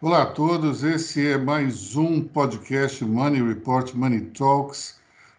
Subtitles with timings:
[0.00, 4.94] Olá a todos, esse é mais um podcast Money Report Money Talks.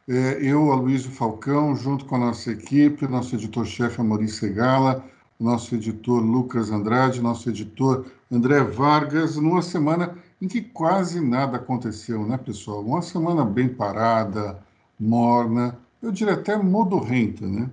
[0.06, 5.02] É, eu, Aloysio Falcão, junto com a nossa equipe, nosso editor-chefe Maurício Segala,
[5.40, 12.28] nosso editor Lucas Andrade, nosso editor André Vargas, numa semana em que quase nada aconteceu,
[12.28, 12.82] né, pessoal?
[12.82, 14.62] Uma semana bem parada,
[15.00, 17.70] morna, eu diria até modorrenta, né?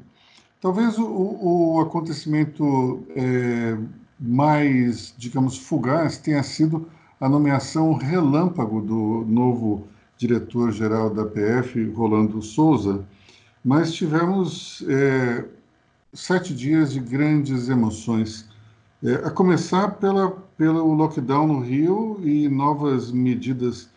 [0.61, 3.77] Talvez o, o acontecimento é,
[4.19, 6.89] mais, digamos, fugaz tenha sido
[7.21, 13.05] a nomeação relâmpago do novo diretor-geral da PF, Rolando Souza,
[13.65, 15.45] mas tivemos é,
[16.13, 18.49] sete dias de grandes emoções,
[19.03, 23.89] é, a começar pela, pelo lockdown no Rio e novas medidas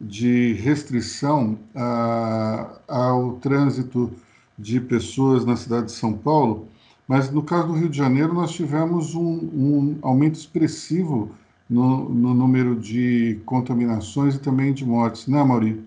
[0.00, 4.10] de restrição a, ao trânsito
[4.58, 6.68] de pessoas na cidade de São Paulo,
[7.08, 11.34] mas no caso do Rio de Janeiro, nós tivemos um, um aumento expressivo
[11.68, 15.82] no, no, número de contaminações e também de mortes, né, Mauri?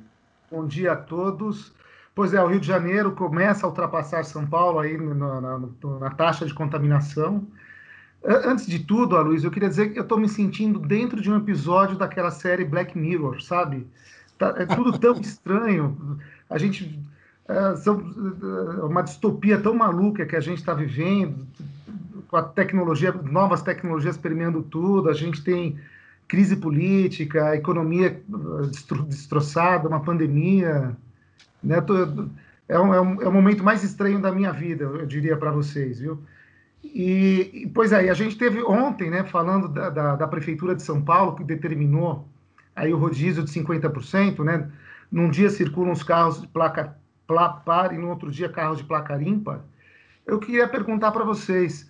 [0.51, 1.71] Bom dia a todos.
[2.15, 5.59] Pois é, o Rio de Janeiro começa a ultrapassar São Paulo aí na, na,
[5.99, 7.47] na taxa de contaminação.
[8.23, 11.37] Antes de tudo, Luiz, eu queria dizer que eu estou me sentindo dentro de um
[11.37, 13.87] episódio daquela série Black Mirror, sabe?
[14.37, 16.19] Tá, é tudo tão estranho.
[16.49, 16.99] A gente
[17.51, 21.45] é, são é, uma distopia tão maluca que a gente está vivendo,
[22.27, 25.77] com a tecnologia, novas tecnologias permeando tudo, a gente tem
[26.27, 28.65] crise política, a economia uh,
[29.05, 30.95] destroçada, uma pandemia,
[31.61, 31.83] né?
[32.69, 35.51] É um, é, um, é o momento mais estranho da minha vida, eu diria para
[35.51, 36.23] vocês, viu?
[36.81, 41.01] E, pois aí, a gente teve ontem, né, falando da, da, da, Prefeitura de São
[41.01, 42.25] Paulo, que determinou
[42.73, 44.71] aí o rodízio de 50%, né?
[45.11, 46.95] Num dia circulam os carros de placa
[47.65, 49.61] par e no outro dia carros de placa ímpar,
[50.25, 51.89] eu queria perguntar para vocês,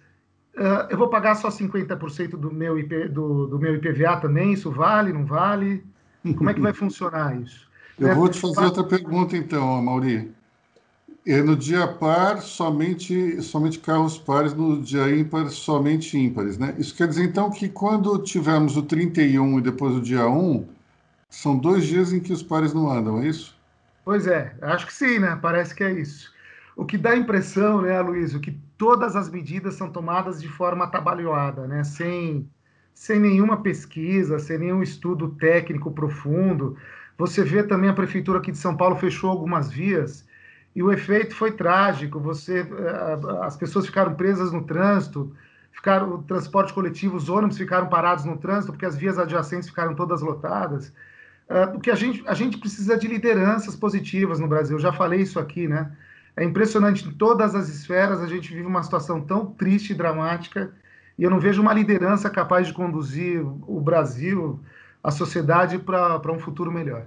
[0.55, 4.53] uh, eu vou pagar só 50% do meu, IP, do, do, meu IPVA também?
[4.53, 5.83] Isso vale, não vale?
[6.37, 7.69] Como é que vai funcionar isso?
[7.99, 10.31] Eu vou te fazer outra pergunta então, Mauri.
[11.23, 16.73] É no dia par, somente, somente carros pares, no dia ímpar, somente ímpares, né?
[16.79, 20.65] Isso quer dizer, então, que quando tivermos o 31 e depois o dia 1,
[21.29, 23.55] são dois dias em que os pares não andam, é isso?
[24.03, 25.37] Pois é, acho que sim, né?
[25.41, 26.33] Parece que é isso.
[26.75, 30.85] O que dá a impressão, né, Luiz, que todas as medidas são tomadas de forma
[30.85, 31.83] atabalhoada, né?
[31.83, 32.49] Sem,
[32.93, 36.75] sem nenhuma pesquisa, sem nenhum estudo técnico profundo.
[37.17, 40.27] Você vê também a prefeitura aqui de São Paulo fechou algumas vias
[40.75, 42.19] e o efeito foi trágico.
[42.19, 45.35] Você, eh, as pessoas ficaram presas no trânsito,
[45.71, 49.93] ficaram o transporte coletivo, os ônibus ficaram parados no trânsito porque as vias adjacentes ficaram
[49.95, 50.91] todas lotadas.
[51.51, 54.77] É, porque a gente, a gente precisa de lideranças positivas no Brasil.
[54.77, 55.91] Eu já falei isso aqui, né?
[56.33, 60.71] É impressionante, em todas as esferas a gente vive uma situação tão triste e dramática
[61.19, 64.61] e eu não vejo uma liderança capaz de conduzir o Brasil,
[65.03, 67.05] a sociedade, para um futuro melhor.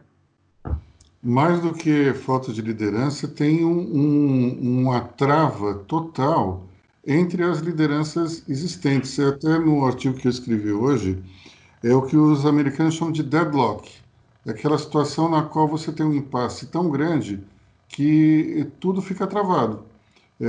[1.22, 6.66] Mais do que falta de liderança, tem um, um, uma trava total
[7.06, 9.18] entre as lideranças existentes.
[9.18, 11.18] Até no artigo que eu escrevi hoje,
[11.82, 14.03] é o que os americanos chamam de deadlock
[14.46, 17.42] é aquela situação na qual você tem um impasse tão grande
[17.88, 19.82] que tudo fica travado.
[20.40, 20.46] É,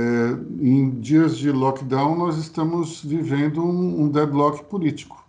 [0.60, 5.24] em dias de lockdown, nós estamos vivendo um, um deadlock político.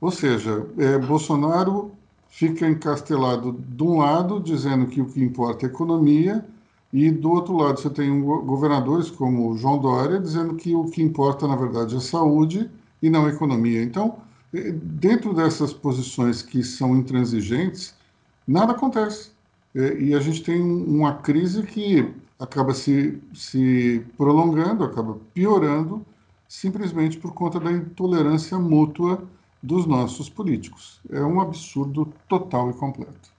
[0.00, 1.90] Ou seja, é, Bolsonaro
[2.28, 6.44] fica encastelado de um lado, dizendo que o que importa é economia,
[6.92, 11.46] e do outro lado você tem governadores como João Dória dizendo que o que importa,
[11.46, 12.70] na verdade, é saúde
[13.02, 13.82] e não economia.
[13.82, 14.16] Então,
[14.52, 17.94] dentro dessas posições que são intransigentes,
[18.46, 19.30] nada acontece.
[19.74, 26.04] É, e a gente tem uma crise que acaba se, se prolongando, acaba piorando,
[26.48, 29.22] simplesmente por conta da intolerância mútua
[29.62, 31.00] dos nossos políticos.
[31.10, 33.36] É um absurdo total e completo.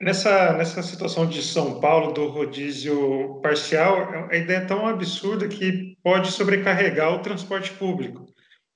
[0.00, 5.96] Nessa, nessa situação de São Paulo, do rodízio parcial, a ideia é tão absurda que
[6.04, 8.26] pode sobrecarregar o transporte público.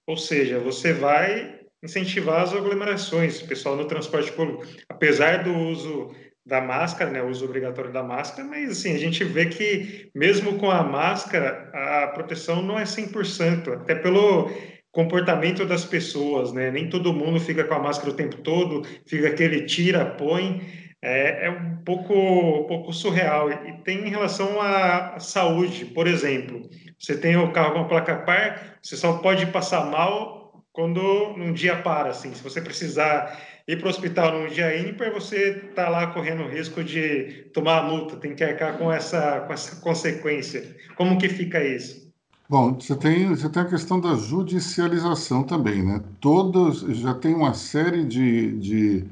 [0.06, 6.14] Ou seja, você vai incentivar as aglomerações, pessoal no transporte público, apesar do uso
[6.44, 10.58] da máscara, né, o uso obrigatório da máscara, mas assim, a gente vê que mesmo
[10.58, 14.50] com a máscara, a proteção não é 100%, até pelo
[14.92, 16.70] comportamento das pessoas, né?
[16.70, 20.60] Nem todo mundo fica com a máscara o tempo todo, fica aquele tira, põe,
[21.00, 23.50] é, é um pouco, um pouco surreal.
[23.50, 26.68] E tem em relação à saúde, por exemplo,
[27.02, 31.00] você tem o carro com a placa par, você só pode passar mal quando
[31.36, 35.64] um dia para, assim, se você precisar ir para o hospital num dia ímpar, você
[35.68, 39.52] está lá correndo o risco de tomar a multa, tem que arcar com essa, com
[39.52, 40.76] essa consequência.
[40.96, 42.12] Como que fica isso?
[42.48, 46.02] Bom, você tem, você tem a questão da judicialização também, né?
[46.20, 49.04] Todos, já tem uma série de, de,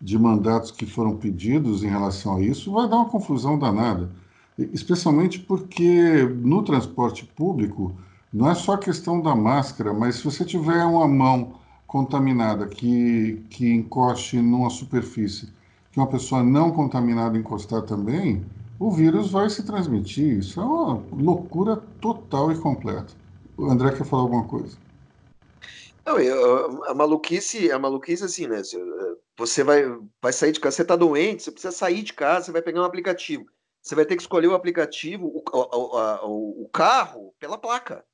[0.00, 4.10] de mandatos que foram pedidos em relação a isso, vai dar uma confusão danada,
[4.72, 7.94] especialmente porque no transporte público
[8.32, 13.44] não é só a questão da máscara, mas se você tiver uma mão contaminada que,
[13.50, 15.48] que encoste numa superfície
[15.92, 18.42] que uma pessoa não contaminada encostar também,
[18.80, 20.38] o vírus vai se transmitir.
[20.38, 23.12] Isso é uma loucura total e completa.
[23.56, 24.76] O André quer falar alguma coisa?
[26.04, 28.60] Não, eu, a maluquice, a maluquice assim, né?
[29.36, 29.84] Você vai,
[30.20, 32.80] vai sair de casa, você está doente, você precisa sair de casa, você vai pegar
[32.80, 33.44] um aplicativo.
[33.82, 38.04] Você vai ter que escolher o aplicativo, o, o, o carro, pela placa.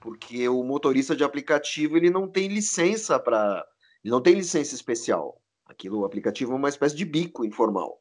[0.00, 3.66] Porque o motorista de aplicativo ele não tem licença para.
[4.02, 5.40] Ele não tem licença especial.
[5.66, 8.00] Aquilo, o aplicativo é uma espécie de bico informal.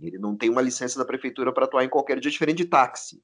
[0.00, 3.22] Ele não tem uma licença da prefeitura para atuar em qualquer dia diferente de táxi.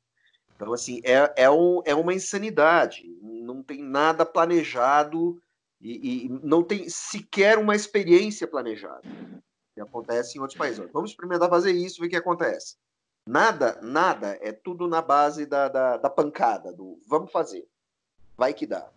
[0.54, 3.04] Então, assim, é, é, um, é uma insanidade.
[3.20, 5.42] Não tem nada planejado
[5.80, 9.02] e, e, não tem sequer uma experiência planejada.
[9.74, 10.88] Que acontece em outros países.
[10.92, 12.76] Vamos experimentar fazer isso, ver o que acontece.
[13.26, 17.66] Nada, nada, é tudo na base da, da, da pancada, do vamos fazer.
[18.36, 18.88] Vai que dá.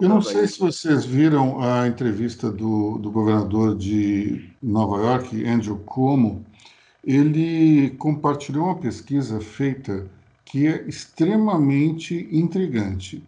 [0.00, 5.78] Eu não sei se vocês viram a entrevista do, do governador de Nova York, Andrew
[5.80, 6.46] Cuomo,
[7.04, 10.10] ele compartilhou uma pesquisa feita
[10.46, 13.22] que é extremamente intrigante.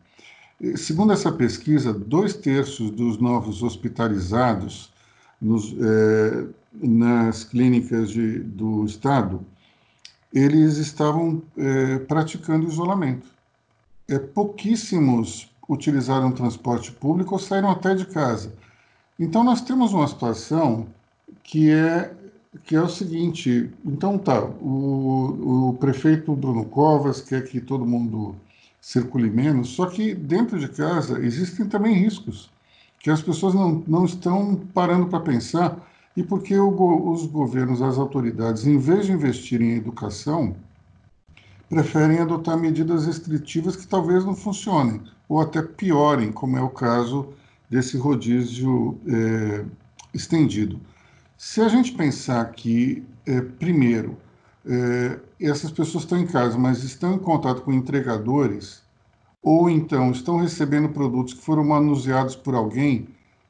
[0.77, 4.92] Segundo essa pesquisa, dois terços dos novos hospitalizados
[5.43, 9.45] nos, é, nas clínicas de, do Estado,
[10.33, 13.27] eles estavam é, praticando isolamento.
[14.09, 18.55] É, pouquíssimos utilizaram transporte público ou saíram até de casa.
[19.19, 20.87] Então, nós temos uma situação
[21.43, 22.15] que é
[22.65, 28.37] que é o seguinte, então tá, o, o prefeito Bruno Covas quer que todo mundo
[28.79, 32.52] circule menos, só que dentro de casa existem também riscos
[33.03, 35.77] que as pessoas não, não estão parando para pensar
[36.17, 40.55] e porque o, os governos, as autoridades, em vez de investirem em educação,
[41.69, 47.29] preferem adotar medidas restritivas que talvez não funcionem ou até piorem, como é o caso
[47.69, 49.65] desse rodízio é,
[50.15, 50.79] estendido.
[51.37, 54.17] Se a gente pensar que, é, primeiro,
[54.67, 58.82] é, essas pessoas estão em casa, mas estão em contato com entregadores,
[59.43, 63.09] ou então estão recebendo produtos que foram manuseados por alguém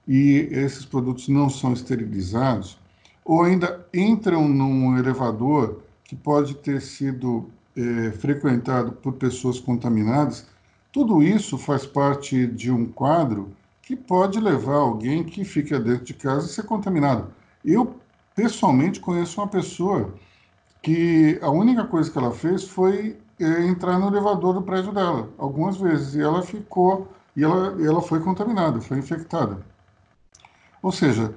[0.08, 2.78] e esses produtos não são esterilizados,
[3.24, 10.46] ou ainda entram num elevador que pode ter sido é, frequentado por pessoas contaminadas,
[10.90, 16.14] tudo isso faz parte de um quadro que pode levar alguém que fica dentro de
[16.14, 17.28] casa a ser contaminado.
[17.64, 17.96] Eu,
[18.34, 20.14] pessoalmente, conheço uma pessoa
[20.82, 25.76] que a única coisa que ela fez foi entrar no elevador do prédio dela, algumas
[25.76, 29.58] vezes, e ela ficou, e ela, ela foi contaminada, foi infectada.
[30.82, 31.34] Ou seja,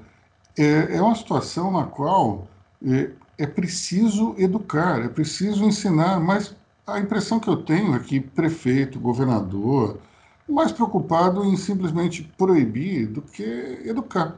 [0.58, 2.48] é, é uma situação na qual
[2.86, 6.56] é, é preciso educar, é preciso ensinar, mas
[6.88, 10.00] a impressão que eu tenho é que prefeito, governador,
[10.48, 13.44] mais preocupado em simplesmente proibir do que
[13.86, 14.36] educar.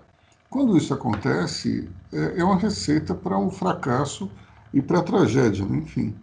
[0.50, 4.32] Quando isso acontece, é, é uma receita para um fracasso
[4.74, 5.78] e para a tragédia, né?
[5.78, 6.16] enfim.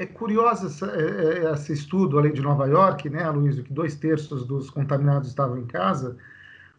[0.00, 4.46] É curioso é, é, esse estudo, além de Nova York, né, Luiz, que dois terços
[4.46, 6.16] dos contaminados estavam em casa,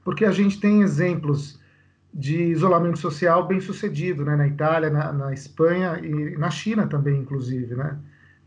[0.04, 1.60] porque a gente tem exemplos
[2.12, 7.20] de isolamento social bem sucedido, né, na Itália, na, na Espanha e na China também,
[7.20, 7.96] inclusive, né?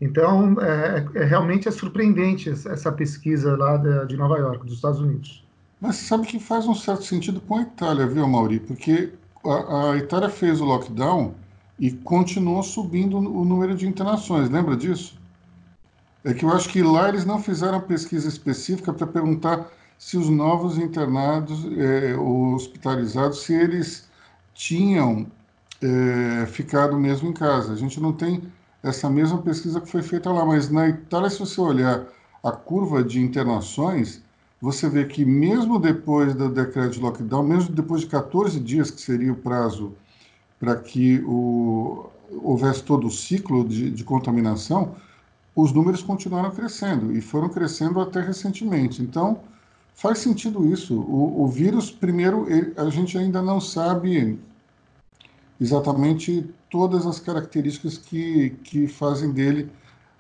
[0.01, 5.47] Então, é, é, realmente é surpreendente essa pesquisa lá de Nova York, dos Estados Unidos.
[5.81, 8.59] Mas sabe que faz um certo sentido com a Itália, viu, Mauri?
[8.59, 9.13] Porque
[9.47, 11.33] a, a Itália fez o lockdown
[11.79, 15.19] e continuou subindo o número de internações, lembra disso?
[16.25, 20.29] É que eu acho que lá eles não fizeram pesquisa específica para perguntar se os
[20.29, 24.09] novos internados é, hospitalizados, se eles
[24.55, 25.27] tinham
[25.83, 27.73] é, ficado mesmo em casa.
[27.73, 28.43] A gente não tem
[28.83, 32.07] essa mesma pesquisa que foi feita lá, mas na Itália, se você olhar
[32.43, 34.23] a curva de internações,
[34.61, 39.01] você vê que mesmo depois do decreto de lockdown, mesmo depois de 14 dias, que
[39.01, 39.95] seria o prazo
[40.59, 42.11] para que o,
[42.43, 44.95] houvesse todo o ciclo de, de, contaminação,
[45.55, 49.03] os números continuaram crescendo e foram crescendo até recentemente.
[49.03, 49.41] Então,
[49.95, 50.99] faz sentido isso.
[51.01, 54.39] O, o vírus, primeiro, ele, a gente ainda não sabe
[55.61, 59.71] exatamente todas as características que, que fazem dele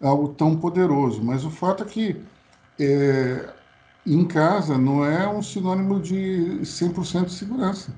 [0.00, 2.16] algo tão poderoso, mas o fato é que
[2.78, 3.48] é,
[4.06, 7.92] em casa não é um sinônimo de 100% de segurança.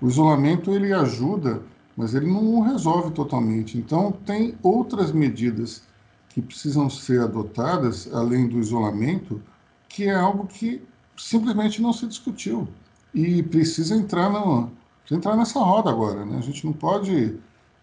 [0.00, 1.62] O isolamento ele ajuda,
[1.96, 3.78] mas ele não resolve totalmente.
[3.78, 5.82] Então tem outras medidas
[6.28, 9.42] que precisam ser adotadas, além do isolamento,
[9.88, 10.82] que é algo que
[11.16, 12.66] simplesmente não se discutiu
[13.14, 14.70] e precisa entrar, no,
[15.00, 16.24] precisa entrar nessa roda agora.
[16.24, 16.38] Né?
[16.38, 17.36] A gente não pode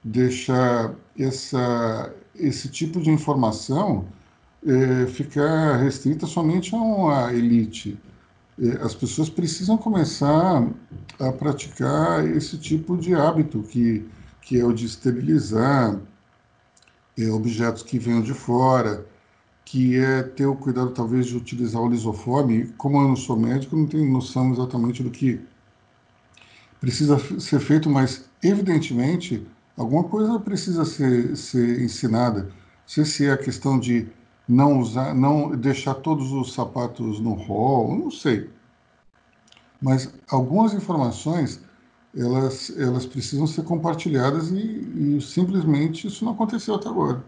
[0.04, 4.06] deixar essa, esse tipo de informação
[4.66, 7.98] é, ficar restrita somente a uma elite.
[8.62, 10.68] É, as pessoas precisam começar
[11.20, 14.06] a praticar esse tipo de hábito, que,
[14.42, 15.98] que é o de esterilizar
[17.18, 19.06] é, objetos que venham de fora,
[19.63, 22.68] que é ter o cuidado, talvez, de utilizar o lisoforme.
[22.78, 25.39] Como eu não sou médico, não tenho noção exatamente do que
[26.82, 29.46] precisa ser feito, mas, evidentemente,
[29.78, 32.44] alguma coisa precisa ser, ser ensinada.
[32.44, 32.51] Não
[32.88, 34.08] sei se é a questão de
[34.50, 38.50] não usar, não deixar todos os sapatos no hall, não sei.
[39.79, 41.63] Mas algumas informações
[42.18, 47.24] elas, elas precisam ser compartilhadas e, e simplesmente isso não aconteceu até agora.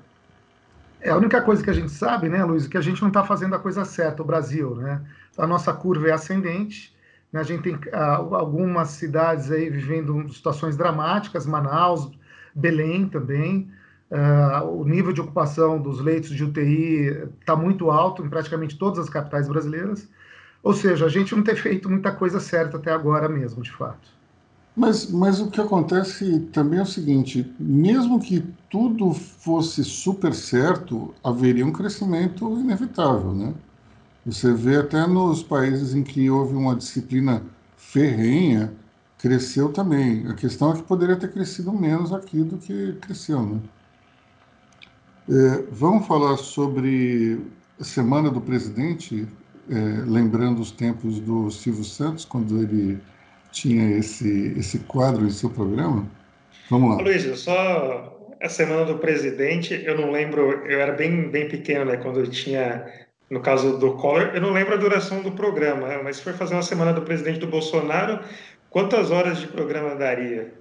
[0.99, 3.09] É a única coisa que a gente sabe, né, Luiz, é que a gente não
[3.09, 5.01] está fazendo a coisa certa, o Brasil, né?
[5.37, 6.95] A nossa curva é ascendente,
[7.31, 7.39] né?
[7.39, 12.11] a gente tem algumas cidades aí vivendo situações dramáticas, Manaus,
[12.53, 13.71] Belém também,
[14.11, 18.99] Uh, o nível de ocupação dos leitos de UTI está muito alto em praticamente todas
[18.99, 20.05] as capitais brasileiras.
[20.61, 24.09] Ou seja, a gente não tem feito muita coisa certa até agora mesmo, de fato.
[24.75, 31.13] Mas, mas o que acontece também é o seguinte: mesmo que tudo fosse super certo,
[31.23, 33.53] haveria um crescimento inevitável, né?
[34.25, 37.43] Você vê até nos países em que houve uma disciplina
[37.77, 38.73] ferrenha,
[39.17, 40.27] cresceu também.
[40.27, 43.59] A questão é que poderia ter crescido menos aqui do que cresceu, né?
[45.29, 47.39] É, vamos falar sobre
[47.79, 49.27] a Semana do Presidente,
[49.69, 49.73] é,
[50.05, 52.99] lembrando os tempos do Silvio Santos, quando ele
[53.51, 56.07] tinha esse, esse quadro em seu programa?
[56.69, 57.03] Vamos lá.
[57.03, 61.97] Luiz, só a Semana do Presidente, eu não lembro, eu era bem, bem pequeno, né,
[61.97, 62.85] quando eu tinha,
[63.29, 66.55] no caso do Collor, eu não lembro a duração do programa, mas se for fazer
[66.55, 68.23] uma Semana do Presidente do Bolsonaro,
[68.69, 70.53] quantas horas de programa daria?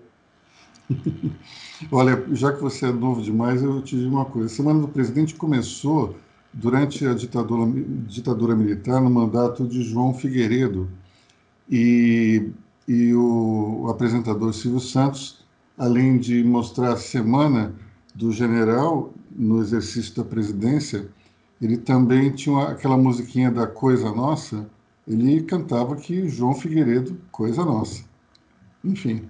[1.90, 4.46] Olha, já que você é novo demais, eu te digo uma coisa.
[4.46, 6.16] A Semana do Presidente começou
[6.52, 7.70] durante a ditadura,
[8.06, 10.88] ditadura militar, no mandato de João Figueiredo.
[11.70, 12.50] E,
[12.86, 15.44] e o, apresentador Silvio Santos,
[15.78, 17.72] além de mostrar a semana
[18.14, 21.08] do general no exercício da presidência,
[21.62, 24.68] ele também tinha uma, aquela musiquinha da Coisa Nossa,
[25.06, 28.04] ele cantava que João Figueiredo, Coisa Nossa.
[28.84, 29.22] Enfim,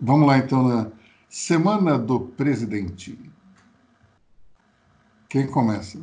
[0.00, 0.90] vamos lá então na
[1.36, 3.18] Semana do Presidente.
[5.28, 5.98] Quem começa?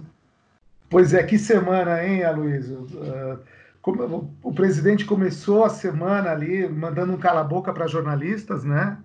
[0.90, 2.86] Pois é, que semana, hein, Aloysio?
[2.92, 8.98] Uh, o presidente começou a semana ali mandando um cala-boca para jornalistas, né?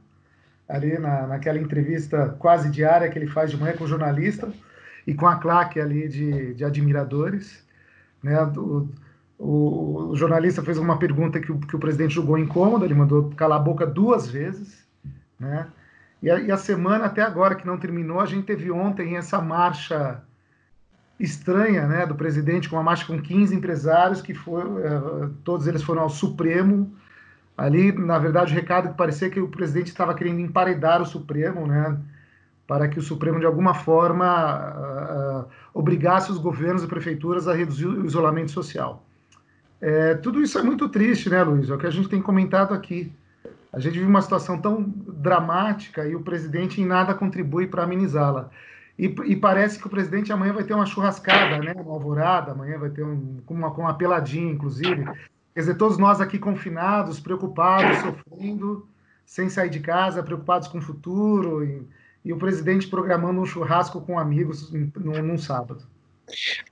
[0.68, 4.52] Ali na, naquela entrevista quase diária que ele faz de manhã com jornalistas
[5.06, 7.64] e com a claque ali de, de admiradores.
[8.20, 8.36] Né?
[8.42, 8.88] O,
[9.38, 13.30] o, o, jornalista fez uma pergunta que o, que o presidente julgou incômoda, ele mandou
[13.36, 14.84] calar a boca duas vezes,
[15.38, 15.68] né?
[16.22, 19.40] E a, e a, semana até agora que não terminou, a gente teve ontem essa
[19.40, 20.22] marcha
[21.18, 25.82] estranha, né, do presidente com uma marcha com 15 empresários que foi, uh, todos eles
[25.82, 26.94] foram ao Supremo.
[27.56, 31.66] Ali, na verdade, o recado que parecia que o presidente estava querendo emparedar o Supremo,
[31.66, 31.98] né,
[32.66, 37.86] para que o Supremo de alguma forma uh, obrigasse os governos e prefeituras a reduzir
[37.86, 39.06] o isolamento social.
[39.80, 41.68] É, tudo isso é muito triste, né, Luiz?
[41.68, 43.12] É o que a gente tem comentado aqui.
[43.72, 44.92] A gente vive uma situação tão
[45.26, 48.50] dramática e o presidente em nada contribui para amenizá-la.
[48.98, 51.74] E, e, parece que o presidente amanhã vai ter uma churrascada, né?
[51.76, 55.04] Uma alvorada, amanhã vai ter um, uma, uma peladinha, inclusive.
[55.52, 58.88] Quer dizer, todos nós aqui confinados, preocupados, sofrendo,
[59.26, 61.82] sem sair de casa, preocupados com o futuro, e,
[62.24, 65.84] e o presidente programando um churrasco com amigos num, num sábado.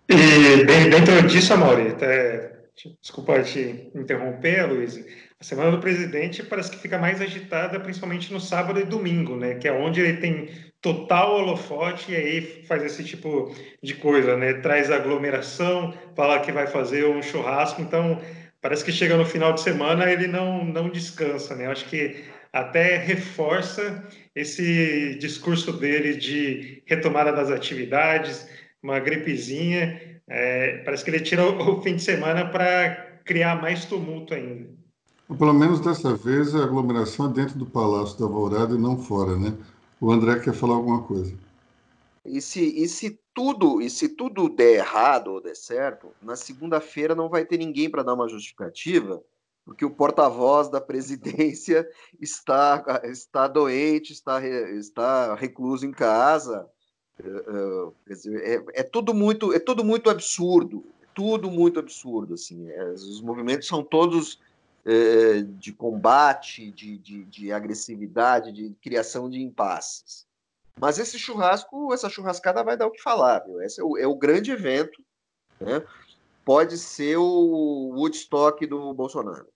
[0.08, 2.58] E dentro disso, Amaury, até,
[3.02, 4.98] desculpa te interromper, Luiz,
[5.40, 9.54] a semana do presidente parece que fica mais agitada, principalmente no sábado e domingo, né?
[9.54, 10.48] Que é onde ele tem
[10.80, 14.54] total holofote e aí faz esse tipo de coisa, né?
[14.54, 18.20] Traz aglomeração, fala que vai fazer um churrasco, então
[18.60, 21.66] parece que chega no final de semana ele não não descansa, né?
[21.66, 28.48] Acho que até reforça esse discurso dele de retomada das atividades,
[28.82, 30.20] uma gripezinha.
[30.28, 34.83] É, parece que ele tira o fim de semana para criar mais tumulto ainda.
[35.26, 39.36] Pelo menos dessa vez a aglomeração é dentro do Palácio da Alvorada e não fora,
[39.36, 39.56] né?
[40.00, 41.34] O André quer falar alguma coisa.
[42.26, 47.14] E se, e se tudo e se tudo der errado ou der certo, na segunda-feira
[47.14, 49.22] não vai ter ninguém para dar uma justificativa,
[49.64, 51.88] porque o porta-voz da presidência
[52.20, 56.68] está está doente, está está recluso em casa.
[57.20, 57.94] Uh,
[58.42, 63.68] é, é, tudo muito é tudo muito absurdo tudo muito absurdo assim é, os movimentos
[63.68, 64.40] são todos
[64.86, 70.26] é, de combate de, de, de, agressividade de criação de impasses
[70.80, 73.60] mas esse churrasco essa churrascada vai dar o que falar viu?
[73.62, 75.02] esse é o, é o grande evento
[75.60, 75.82] né?
[76.44, 79.46] pode ser o Woodstock do Bolsonaro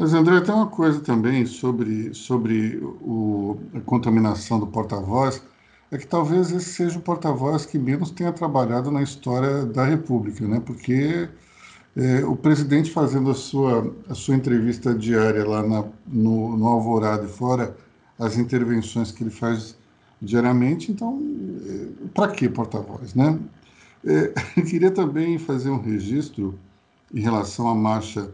[0.00, 5.42] mas, André, tem uma coisa também sobre, sobre o, a contaminação do porta-voz,
[5.90, 10.48] é que talvez esse seja o porta-voz que menos tenha trabalhado na história da República,
[10.48, 10.62] né?
[10.64, 11.28] porque
[11.96, 17.24] é, o presidente fazendo a sua, a sua entrevista diária lá na, no, no Alvorada
[17.24, 17.76] e fora
[18.18, 19.76] as intervenções que ele faz
[20.20, 21.20] diariamente, então,
[21.66, 23.38] é, para que porta-voz, né?
[24.04, 24.28] É,
[24.62, 26.58] queria também fazer um registro
[27.12, 28.30] em relação à marcha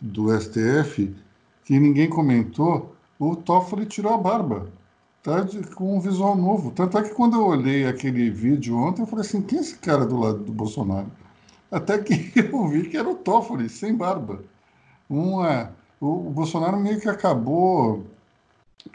[0.00, 1.14] do STF,
[1.64, 4.66] que ninguém comentou, o Toffoli tirou a barba,
[5.22, 5.40] tá?
[5.40, 6.70] De, com um visual novo.
[6.70, 9.76] Tanto é que quando eu olhei aquele vídeo ontem, eu falei assim, quem é esse
[9.76, 11.10] cara do lado do Bolsonaro?
[11.74, 14.44] Até que eu vi que era o Toffoli, sem barba.
[15.10, 18.06] Uma, o, o Bolsonaro meio que acabou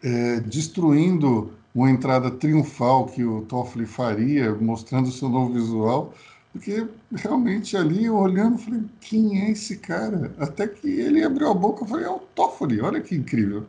[0.01, 6.13] é, destruindo uma entrada triunfal que o Toffoli faria, mostrando o seu novo visual,
[6.53, 10.33] porque realmente ali, olhando, falei, quem é esse cara?
[10.39, 13.65] Até que ele abriu a boca, eu falei, é o Toffoli, olha que incrível.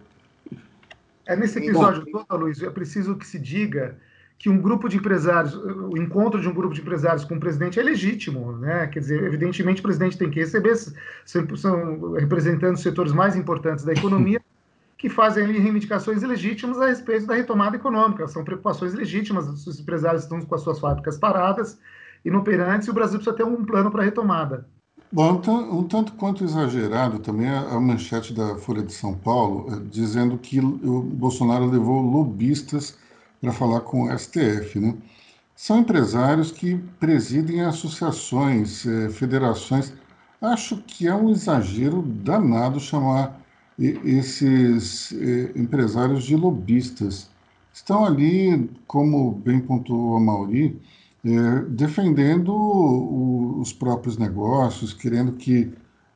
[1.26, 3.98] É nesse episódio Bom, todo, Luiz, é preciso que se diga
[4.40, 7.78] que um grupo de empresários, o encontro de um grupo de empresários com o presidente
[7.78, 8.86] é legítimo, né?
[8.86, 10.74] Quer dizer, evidentemente o presidente tem que receber,
[11.26, 14.40] são representando os setores mais importantes da economia,
[14.96, 18.26] que fazem ali reivindicações legítimas a respeito da retomada econômica.
[18.28, 21.78] São preocupações legítimas, os empresários estão com as suas fábricas paradas,
[22.24, 24.66] inoperantes e o Brasil precisa ter um plano para retomada.
[25.12, 30.38] Bom, um tanto quanto exagerado também a manchete da Folha de São Paulo, eh, dizendo
[30.38, 32.96] que o Bolsonaro levou lobistas
[33.40, 34.78] para falar com o STF.
[34.78, 34.94] Né?
[35.54, 39.92] São empresários que presidem associações, eh, federações.
[40.40, 43.40] Acho que é um exagero danado chamar
[43.78, 47.30] esses eh, empresários de lobistas.
[47.72, 50.80] Estão ali, como bem pontuou a Mauri,
[51.24, 55.70] é, defendendo o, os próprios negócios, querendo que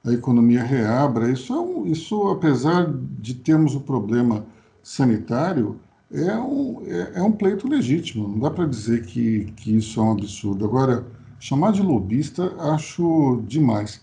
[0.05, 1.31] a economia reabra.
[1.31, 4.47] Isso, é um, isso apesar de termos o problema
[4.83, 5.79] sanitário,
[6.15, 8.29] é um, é, é um pleito legítimo.
[8.29, 10.65] Não dá para dizer que, que isso é um absurdo.
[10.65, 11.05] Agora,
[11.41, 14.01] chamar de lobista acho demais.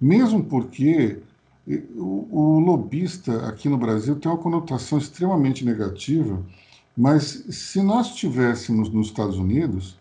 [0.00, 1.18] Mesmo porque
[1.96, 6.42] o, o lobista aqui no Brasil tem uma conotação extremamente negativa,
[6.96, 9.96] mas se nós tivéssemos nos Estados Unidos,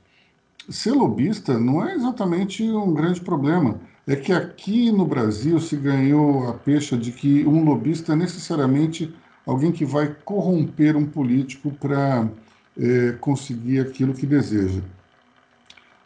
[0.70, 3.80] ser lobista não é exatamente um grande problema.
[4.08, 9.14] É que aqui no Brasil se ganhou a pecha de que um lobista é necessariamente
[9.52, 12.30] alguém que vai corromper um político para
[12.78, 14.82] é, conseguir aquilo que deseja.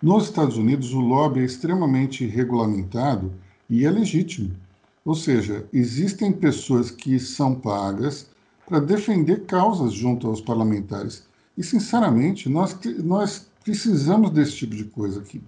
[0.02, 3.32] Nos Estados Unidos, o lobby é extremamente regulamentado
[3.70, 4.52] e é legítimo.
[5.06, 8.28] Ou seja, existem pessoas que são pagas
[8.68, 11.24] para defender causas junto aos parlamentares.
[11.56, 15.42] E, sinceramente, nós, nós precisamos desse tipo de coisa aqui.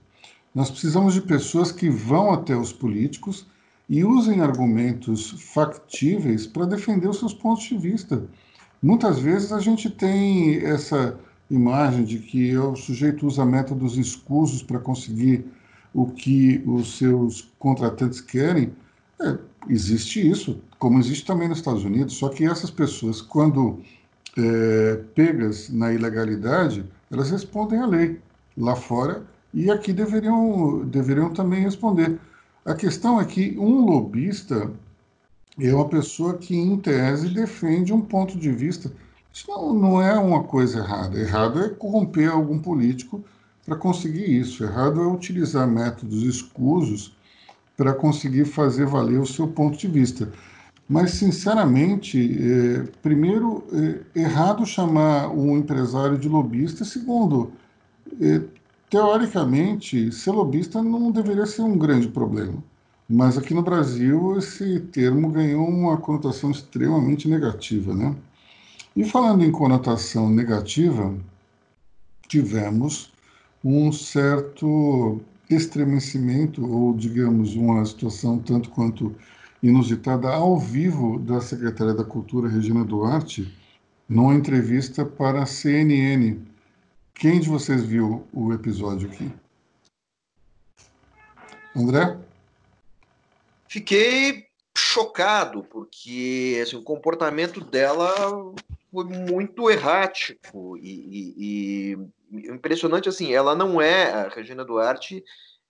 [0.53, 3.47] Nós precisamos de pessoas que vão até os políticos
[3.89, 8.23] e usem argumentos factíveis para defender os seus pontos de vista.
[8.81, 11.17] Muitas vezes a gente tem essa
[11.49, 15.45] imagem de que o sujeito usa métodos escusos para conseguir
[15.93, 18.73] o que os seus contratantes querem.
[19.21, 19.37] É,
[19.69, 23.81] existe isso, como existe também nos Estados Unidos, só que essas pessoas, quando
[24.37, 28.19] é, pegas na ilegalidade, elas respondem à lei
[28.57, 32.19] lá fora e aqui deveriam, deveriam também responder.
[32.67, 34.69] A questão é que um lobista
[35.57, 38.91] é uma pessoa que, em tese, defende um ponto de vista.
[39.33, 41.17] Isso não, não é uma coisa errada.
[41.17, 43.23] Errado é corromper algum político
[43.65, 44.65] para conseguir isso.
[44.65, 47.15] Errado é utilizar métodos escusos
[47.77, 50.29] para conseguir fazer valer o seu ponto de vista.
[50.89, 53.63] Mas, sinceramente, é, primeiro,
[54.13, 56.83] é errado chamar um empresário de lobista.
[56.83, 57.53] Segundo,
[58.19, 58.41] é,
[58.89, 62.63] teoricamente, ser lobista não deveria ser um grande problema.
[63.09, 67.93] Mas aqui no Brasil, esse termo ganhou uma conotação extremamente negativa.
[67.93, 68.15] Né?
[68.95, 71.15] E falando em conotação negativa,
[72.27, 73.11] tivemos
[73.63, 79.15] um certo estremecimento, ou digamos, uma situação tanto quanto
[79.63, 83.53] inusitada ao vivo da secretária da Cultura, Regina Duarte,
[84.07, 86.37] numa entrevista para a CNN.
[87.19, 89.31] Quem de vocês viu o episódio aqui?
[91.75, 92.15] André?
[93.67, 94.45] Fiquei
[94.77, 98.13] chocado, porque assim, o comportamento dela
[98.91, 101.95] foi muito errático e,
[102.31, 105.23] e, impressionante assim, ela não é, a Regina Duarte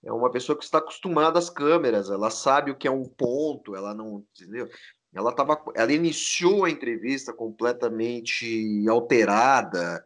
[0.04, 3.74] é uma pessoa que está acostumada às câmeras, ela sabe o que é um ponto,
[3.74, 4.70] ela não, entendeu?
[5.14, 10.06] Ela tava, ela iniciou a entrevista completamente alterada.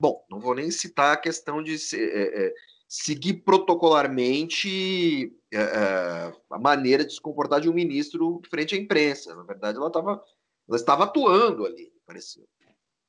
[0.00, 2.54] Bom, não vou nem citar a questão de ser, é, é,
[2.88, 9.34] seguir protocolarmente é, é, a maneira de se comportar de um ministro frente à imprensa.
[9.36, 10.24] Na verdade, ela, tava,
[10.66, 12.48] ela estava atuando ali, pareceu.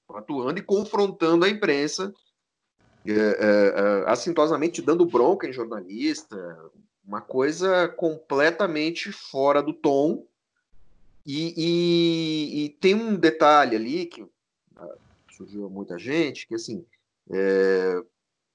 [0.10, 2.14] Atuando e confrontando a imprensa,
[3.08, 6.38] é, é, assintosamente dando bronca em jornalista,
[7.06, 10.28] uma coisa completamente fora do tom.
[11.26, 14.26] E, e, e tem um detalhe ali que
[15.42, 16.86] surgiu muita gente, que assim,
[17.30, 18.02] é,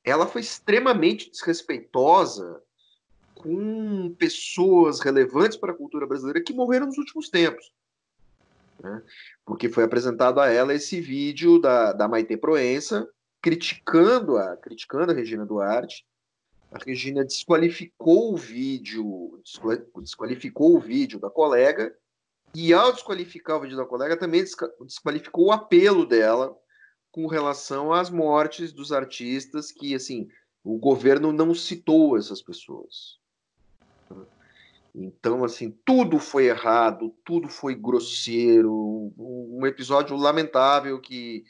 [0.05, 2.62] ela foi extremamente desrespeitosa
[3.35, 7.72] com pessoas relevantes para a cultura brasileira que morreram nos últimos tempos.
[8.81, 9.03] Né?
[9.44, 13.09] Porque foi apresentado a ela esse vídeo da, da Maite Proença
[13.42, 16.07] criticando a, criticando a Regina Duarte.
[16.72, 19.40] A Regina desqualificou o vídeo,
[20.01, 21.94] desqualificou o vídeo da colega,
[22.55, 24.42] e ao desqualificar o vídeo da colega, também
[24.81, 26.57] desqualificou o apelo dela
[27.16, 30.29] com relação às mortes dos artistas que, assim,
[30.62, 33.18] o governo não citou essas pessoas.
[34.94, 41.42] Então, assim, tudo foi errado, tudo foi grosseiro, um episódio lamentável que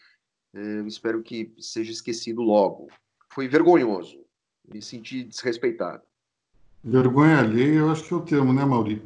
[0.54, 2.86] eh, espero que seja esquecido logo.
[3.30, 4.24] Foi vergonhoso,
[4.72, 6.04] me senti desrespeitado.
[6.84, 9.02] Vergonha alheia, eu acho que é o termo, né, Mauri?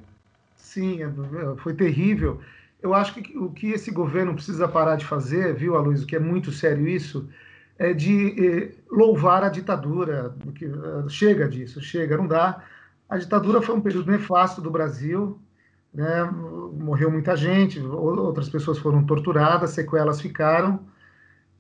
[0.58, 1.08] Sim, é,
[1.56, 2.38] foi terrível.
[2.82, 6.20] Eu acho que o que esse governo precisa parar de fazer, viu, Aloysio, que é
[6.20, 7.28] muito sério isso,
[7.78, 10.34] é de eh, louvar a ditadura.
[10.46, 12.62] Uh, chega disso, chega, não dá.
[13.08, 15.38] A ditadura foi um período nefasto do Brasil,
[15.92, 16.24] né?
[16.72, 20.80] morreu muita gente, outras pessoas foram torturadas, sequelas ficaram,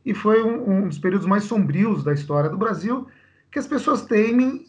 [0.04, 3.06] e foi um, um dos períodos mais sombrios da história do Brasil,
[3.50, 4.66] que as pessoas temem,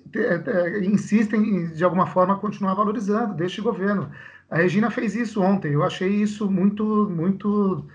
[0.81, 4.09] insistem em, de alguma forma, continuar valorizando deste governo.
[4.51, 5.71] A Regina fez isso ontem.
[5.71, 7.85] Eu achei isso muito, muito,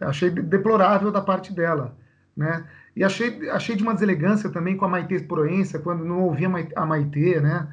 [0.00, 1.94] achei deplorável da parte dela,
[2.34, 2.64] né?
[2.96, 6.86] E achei, achei de uma deselegância também com a Maite Proença, quando não ouvia a
[6.86, 7.68] Maite, né?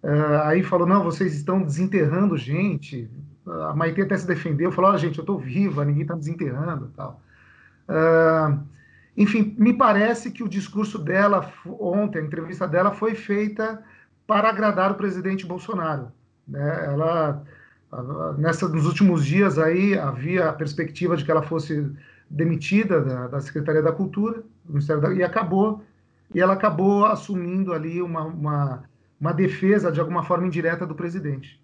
[0.00, 3.10] Uh, aí falou, não, vocês estão desenterrando gente.
[3.44, 7.20] A Maite até se defendeu, falou, oh, gente, eu estou viva, ninguém está desenterrando tal.
[7.88, 8.60] Uh,
[9.16, 13.82] enfim, me parece que o discurso dela ontem, a entrevista dela, foi feita
[14.24, 16.12] para agradar o presidente Bolsonaro.
[16.46, 16.86] Né?
[16.86, 17.42] Ela
[18.36, 21.90] Nessa, nos últimos dias aí havia a perspectiva de que ela fosse
[22.28, 25.82] demitida da, da Secretaria da Cultura, do Ministério da, e acabou
[26.34, 28.84] e ela acabou assumindo ali uma, uma,
[29.20, 31.58] uma defesa de alguma forma indireta do presidente.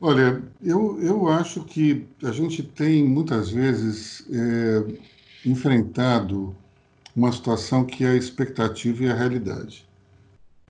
[0.00, 6.54] Olha, eu, eu acho que a gente tem muitas vezes é, enfrentado
[7.14, 9.88] uma situação que é a expectativa e a realidade.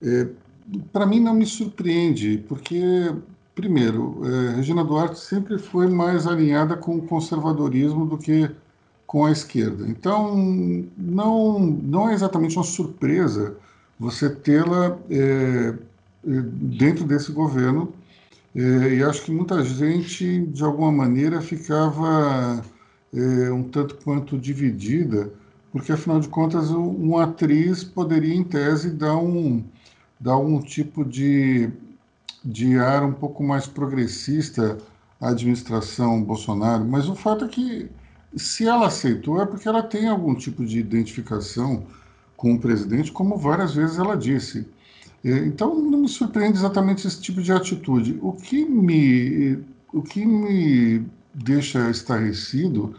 [0.01, 0.29] É,
[0.93, 2.79] Para mim não me surpreende, porque
[3.55, 8.51] Primeiro, é, Regina Duarte sempre foi mais alinhada com o conservadorismo do que
[9.07, 9.87] com a esquerda.
[9.87, 10.35] Então,
[10.97, 13.55] não, não é exatamente uma surpresa
[13.97, 15.73] você tê-la é,
[16.27, 17.93] é dentro desse governo.
[18.53, 22.61] E acho que muita gente, de alguma maneira, ficava
[23.53, 25.29] um tanto quanto dividida,
[25.73, 29.61] porque, afinal de contas, uma atriz poderia, em tese, dar um,
[30.19, 31.69] dar um tipo de
[32.45, 34.77] de ar um pouco mais progressista
[35.19, 37.89] à administração Bolsonaro, mas o fato é que
[38.35, 41.83] se ela aceitou é porque ela tem algum tipo de identificação
[42.37, 44.67] com o presidente, como várias vezes ela disse.
[45.23, 48.19] Então não me surpreende exatamente esse tipo de atitude.
[48.21, 49.57] O que me,
[49.91, 51.03] o que me
[51.33, 52.93] deixa estarrecido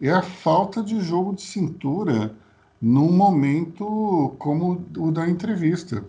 [0.00, 2.34] é a falta de jogo de cintura
[2.80, 6.04] num momento como o da entrevista.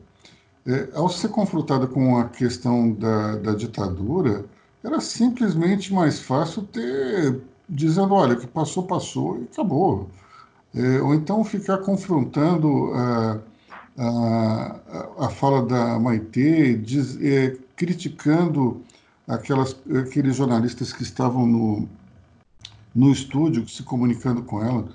[0.65, 4.45] É, ao ser confrontada com a questão da, da ditadura,
[4.83, 10.09] era simplesmente mais fácil ter dizendo, olha, que passou, passou e acabou.
[10.75, 13.39] É, ou então ficar confrontando a,
[13.97, 18.81] a, a fala da Maitê, diz, é, criticando
[19.27, 21.89] aquelas, aqueles jornalistas que estavam no,
[22.93, 24.87] no estúdio, se comunicando com ela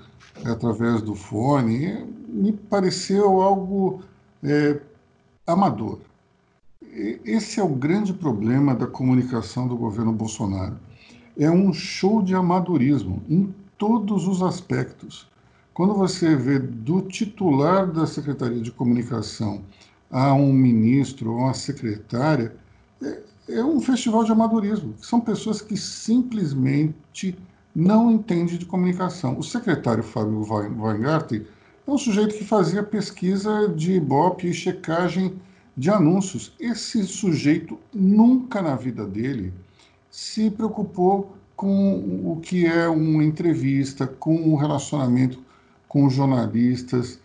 [0.45, 4.01] através do fone, me pareceu algo
[4.43, 4.79] é,
[5.47, 5.99] amador.
[7.23, 10.77] Esse é o grande problema da comunicação do governo Bolsonaro.
[11.39, 15.27] É um show de amadorismo em todos os aspectos.
[15.73, 19.61] Quando você vê do titular da Secretaria de Comunicação
[20.11, 22.53] a um ministro ou uma secretária,
[23.01, 24.95] é, é um festival de amadorismo.
[24.99, 27.37] São pessoas que simplesmente
[27.75, 29.37] não entendem de comunicação.
[29.37, 31.45] O secretário Fábio Weingarten
[31.87, 35.39] um sujeito que fazia pesquisa de Ibope e checagem
[35.75, 36.53] de anúncios.
[36.59, 39.53] Esse sujeito nunca na vida dele
[40.11, 45.39] se preocupou com o que é uma entrevista, com o um relacionamento
[45.87, 47.19] com jornalistas.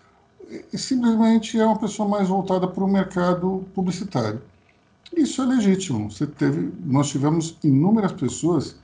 [0.73, 4.41] Simplesmente é uma pessoa mais voltada para o mercado publicitário.
[5.15, 6.09] Isso é legítimo.
[6.39, 8.77] Teve, nós tivemos inúmeras pessoas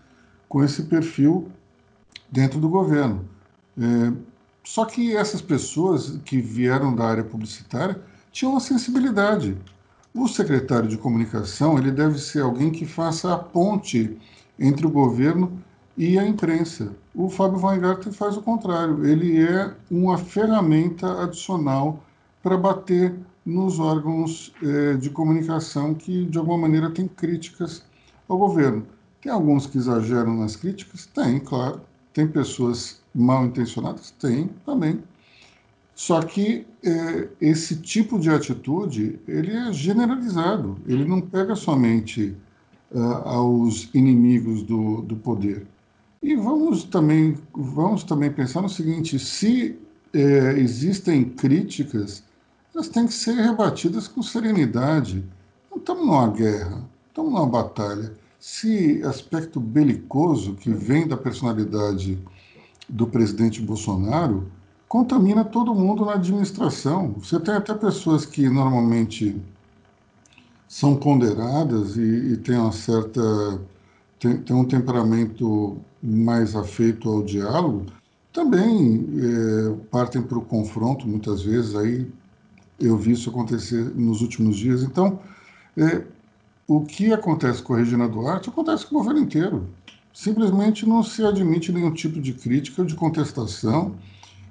[0.48, 1.48] com esse perfil
[2.30, 3.24] dentro do governo.
[3.78, 4.12] É,
[4.68, 7.98] só que essas pessoas que vieram da área publicitária
[8.30, 9.56] tinham uma sensibilidade.
[10.12, 14.14] O secretário de comunicação ele deve ser alguém que faça a ponte
[14.58, 15.58] entre o governo
[15.96, 16.92] e a imprensa.
[17.14, 19.06] O Fábio Weingarten faz o contrário.
[19.06, 22.04] Ele é uma ferramenta adicional
[22.42, 23.14] para bater
[23.46, 27.82] nos órgãos eh, de comunicação que, de alguma maneira, têm críticas
[28.28, 28.86] ao governo.
[29.22, 31.06] Tem alguns que exageram nas críticas?
[31.06, 31.87] Tem, claro.
[32.18, 34.10] Tem pessoas mal intencionadas?
[34.10, 35.04] Tem também.
[35.94, 40.76] Só que é, esse tipo de atitude ele é generalizado.
[40.88, 42.36] Ele não pega somente
[42.90, 45.64] uh, aos inimigos do, do poder.
[46.20, 49.78] E vamos também vamos também pensar no seguinte: se
[50.12, 52.24] é, existem críticas,
[52.74, 55.24] elas têm que ser rebatidas com serenidade.
[55.70, 58.12] Não estamos numa guerra, estamos numa batalha.
[58.38, 62.18] Se aspecto belicoso que vem da personalidade
[62.88, 64.50] do presidente Bolsonaro
[64.88, 67.14] contamina todo mundo na administração.
[67.18, 69.36] Você tem até pessoas que normalmente
[70.68, 73.20] são ponderadas e, e têm uma certa
[74.18, 77.86] tem, tem, um temperamento mais afeito ao diálogo,
[78.32, 81.74] também é, partem para o confronto muitas vezes.
[81.74, 82.06] Aí
[82.78, 84.82] eu vi isso acontecer nos últimos dias.
[84.82, 85.20] Então,
[85.76, 86.02] é,
[86.68, 89.66] o que acontece com a Regina Duarte acontece com o governo inteiro.
[90.12, 93.96] Simplesmente não se admite nenhum tipo de crítica ou de contestação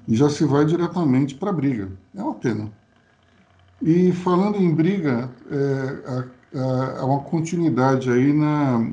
[0.07, 1.91] e já se vai diretamente para a briga.
[2.15, 2.71] É uma pena.
[3.79, 6.25] E falando em briga, é,
[6.57, 8.91] há, há uma continuidade aí na,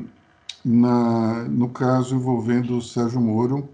[0.62, 3.66] na, no caso envolvendo o Sérgio Moro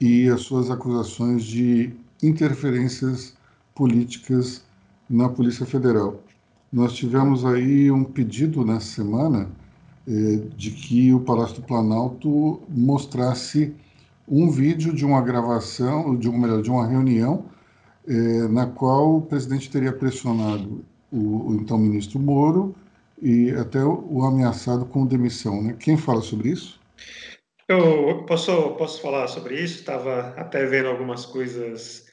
[0.00, 3.34] e as suas acusações de interferências
[3.74, 4.64] políticas
[5.10, 6.21] na Polícia Federal.
[6.72, 9.50] Nós tivemos aí um pedido nessa semana
[10.08, 10.12] é,
[10.56, 13.74] de que o Palácio do Planalto mostrasse
[14.26, 17.44] um vídeo de uma gravação, de melhor, de uma reunião,
[18.08, 22.74] é, na qual o presidente teria pressionado o, o, então ministro Moro
[23.20, 25.62] e até o, o ameaçado com demissão.
[25.62, 25.76] Né?
[25.78, 26.80] Quem fala sobre isso?
[27.68, 29.80] Eu posso, posso falar sobre isso?
[29.80, 32.06] Estava até vendo algumas coisas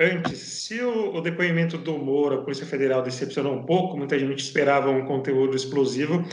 [0.00, 0.38] antes.
[0.38, 4.90] Se o, o, depoimento do Moro, a Polícia Federal, decepcionou um pouco, muita gente esperava
[4.90, 6.24] um conteúdo explosivo,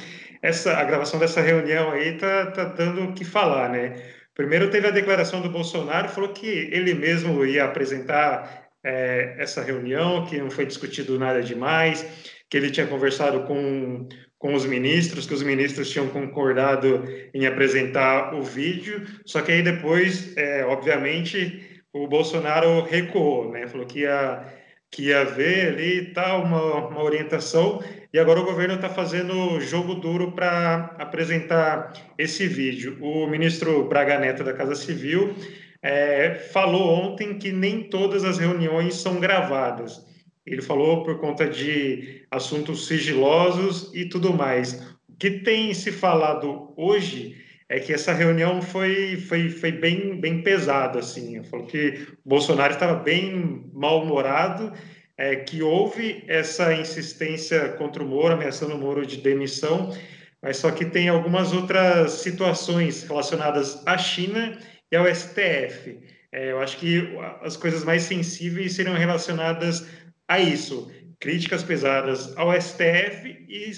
[0.41, 3.95] essa, a gravação dessa reunião aí tá, tá dando o que falar, né?
[4.33, 10.25] Primeiro teve a declaração do Bolsonaro, falou que ele mesmo ia apresentar é, essa reunião,
[10.25, 12.05] que não foi discutido nada demais,
[12.49, 17.03] que ele tinha conversado com, com os ministros, que os ministros tinham concordado
[17.33, 23.67] em apresentar o vídeo, só que aí depois, é, obviamente, o Bolsonaro recuou, né?
[23.67, 24.45] Falou que ia,
[24.91, 27.81] que ia ver ali tal, uma, uma orientação,
[28.13, 32.97] e agora o governo está fazendo jogo duro para apresentar esse vídeo.
[33.01, 35.35] O ministro Braga Neto da Casa Civil
[35.81, 40.05] é, falou ontem que nem todas as reuniões são gravadas.
[40.45, 44.95] Ele falou por conta de assuntos sigilosos e tudo mais.
[45.09, 47.35] O que tem se falado hoje
[47.69, 51.43] é que essa reunião foi, foi, foi bem, bem pesada, assim.
[51.43, 54.71] Falou que o Bolsonaro estava bem mal-humorado
[55.17, 59.91] é, que houve essa insistência contra o Moro, ameaçando o Moro de demissão,
[60.41, 64.57] mas só que tem algumas outras situações relacionadas à China
[64.91, 65.99] e ao STF.
[66.31, 69.87] É, eu acho que as coisas mais sensíveis seriam relacionadas
[70.27, 73.71] a isso, críticas pesadas ao STF e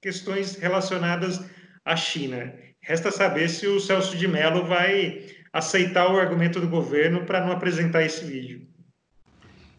[0.00, 1.44] questões relacionadas
[1.84, 2.54] à China.
[2.84, 7.52] Resta saber se o Celso de Mello vai aceitar o argumento do governo para não
[7.52, 8.66] apresentar esse vídeo.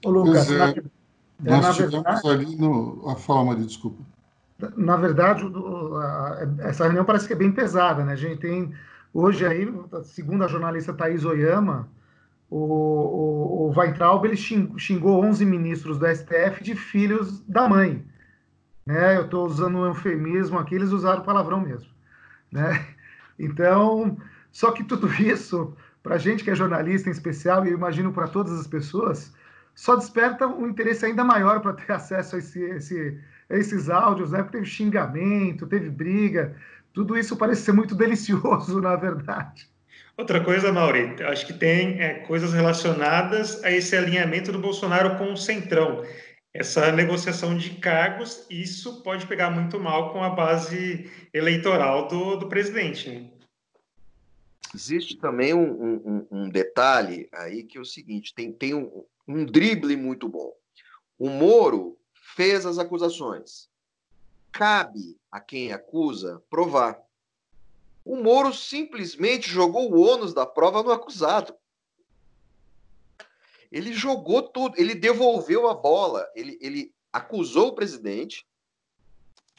[0.04, 0.82] Ô, Lucas, é, é,
[1.40, 4.04] Nós tivemos verdade, ali no, a forma de desculpa.
[4.76, 5.44] Na verdade,
[6.60, 8.14] essa reunião parece que é bem pesada, né?
[8.14, 8.74] A gente tem
[9.14, 9.72] hoje aí,
[10.04, 11.90] segundo a jornalista Thais Oyama,
[12.50, 18.04] o, o, o Weintraub ele xingou 11 ministros do STF de filhos da mãe.
[18.86, 19.18] Né?
[19.18, 21.90] Eu estou usando um eufemismo aqui, eles usaram palavrão mesmo.
[22.52, 22.95] Né?
[23.38, 24.18] Então,
[24.52, 28.12] só que tudo isso, para a gente que é jornalista em especial, e eu imagino
[28.14, 29.34] para todas as pessoas,
[29.74, 33.20] só desperta um interesse ainda maior para ter acesso a, esse, esse,
[33.50, 34.40] a esses áudios, né?
[34.40, 36.56] Porque teve xingamento, teve briga,
[36.94, 39.68] tudo isso parece ser muito delicioso, na verdade.
[40.18, 45.34] Outra coisa, Mauri, acho que tem é, coisas relacionadas a esse alinhamento do Bolsonaro com
[45.34, 46.06] o Centrão.
[46.58, 52.48] Essa negociação de cargos, isso pode pegar muito mal com a base eleitoral do, do
[52.48, 53.10] presidente.
[53.10, 53.30] Né?
[54.74, 59.46] Existe também um, um, um, detalhe aí que é o seguinte: tem, tem um, um
[59.46, 60.54] drible muito bom.
[61.20, 61.98] O Moro
[62.38, 63.70] fez as acusações.
[64.50, 66.98] Cabe a quem acusa provar.
[68.06, 71.54] O Moro simplesmente jogou o ônus da prova no acusado.
[73.76, 78.48] Ele jogou tudo, ele devolveu a bola, ele, ele acusou o presidente,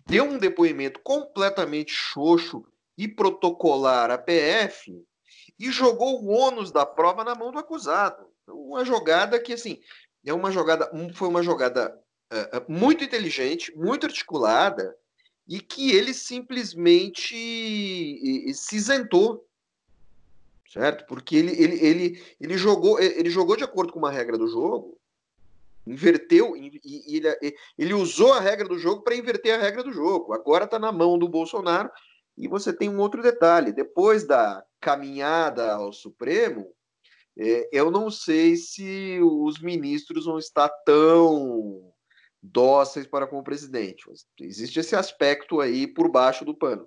[0.06, 2.64] deu um depoimento completamente xoxo
[2.96, 5.04] e protocolar a PF
[5.58, 8.26] e jogou o ônus da prova na mão do acusado.
[8.48, 9.82] Uma jogada que, assim,
[10.24, 11.94] é uma jogada, foi uma jogada
[12.32, 14.96] uh, muito inteligente, muito articulada,
[15.46, 17.34] e que ele simplesmente
[18.54, 19.46] se isentou,
[20.72, 21.06] certo?
[21.06, 24.98] Porque ele, ele, ele, ele, jogou, ele jogou de acordo com uma regra do jogo,
[25.86, 29.92] inverteu, e, e ele, ele usou a regra do jogo para inverter a regra do
[29.92, 30.32] jogo.
[30.32, 31.90] Agora está na mão do Bolsonaro.
[32.36, 36.66] E você tem um outro detalhe: depois da caminhada ao Supremo,
[37.38, 41.92] é, eu não sei se os ministros vão estar tão
[42.42, 44.04] dóceis para com o presidente.
[44.40, 46.86] Existe esse aspecto aí por baixo do pano.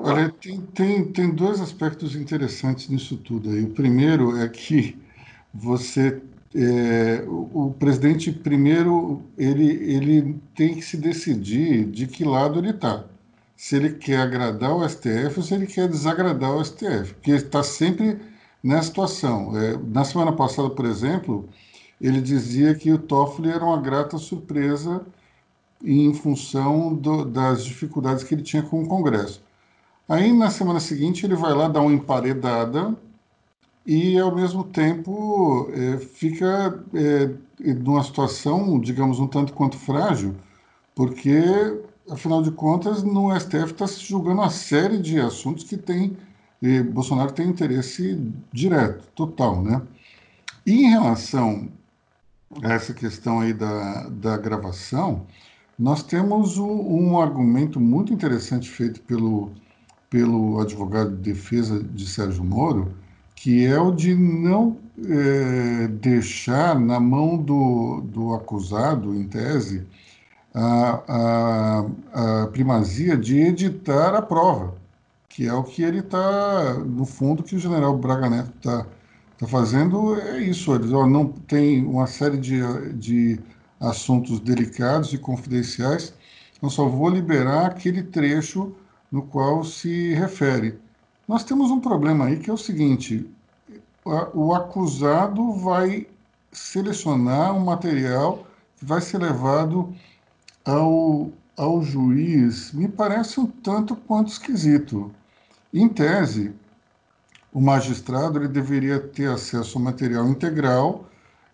[0.00, 3.64] Olha, tem, tem, tem dois aspectos interessantes nisso tudo aí.
[3.64, 4.96] O primeiro é que
[5.52, 6.20] você
[6.54, 12.70] é, o, o, presidente primeiro ele, ele tem que se decidir de que lado ele
[12.70, 13.04] está.
[13.56, 17.62] Se ele quer agradar o STF ou se ele quer desagradar o STF, porque está
[17.62, 18.18] sempre
[18.62, 19.56] nessa situação.
[19.58, 21.48] É, na semana passada, por exemplo,
[22.00, 25.04] ele dizia que o Toffoli era uma grata surpresa
[25.84, 29.42] em função do, das dificuldades que ele tinha com o Congresso.
[30.08, 32.96] Aí, na semana seguinte, ele vai lá dar uma emparedada
[33.86, 40.34] e, ao mesmo tempo, é, fica é, numa situação, digamos, um tanto quanto frágil,
[40.94, 41.42] porque,
[42.10, 46.16] afinal de contas, no STF está se julgando uma série de assuntos que tem,
[46.92, 48.20] Bolsonaro tem interesse
[48.52, 49.82] direto, total, né?
[50.66, 51.68] E em relação
[52.62, 55.26] essa questão aí da, da gravação,
[55.78, 59.52] nós temos um, um argumento muito interessante feito pelo,
[60.10, 62.94] pelo advogado de defesa de Sérgio Moro,
[63.34, 69.86] que é o de não é, deixar na mão do, do acusado, em tese,
[70.54, 74.74] a, a, a primazia de editar a prova,
[75.28, 78.86] que é o que ele está, no fundo, que o general Braga Neto está
[79.38, 80.74] está fazendo é isso.
[80.74, 82.60] Eles ó, não tem uma série de,
[82.94, 83.40] de
[83.80, 86.12] assuntos delicados e confidenciais.
[86.60, 88.74] Eu só vou liberar aquele trecho
[89.10, 90.78] no qual se refere.
[91.26, 93.28] Nós temos um problema aí que é o seguinte:
[94.34, 96.06] o acusado vai
[96.52, 99.94] selecionar um material que vai ser levado
[100.64, 102.72] ao, ao juiz.
[102.72, 105.12] Me parece um tanto quanto esquisito.
[105.72, 106.54] Em tese,
[107.52, 111.06] o magistrado ele deveria ter acesso ao material integral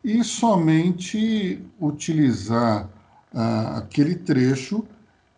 [0.04, 2.88] e somente utilizar
[3.32, 4.84] ah, aquele trecho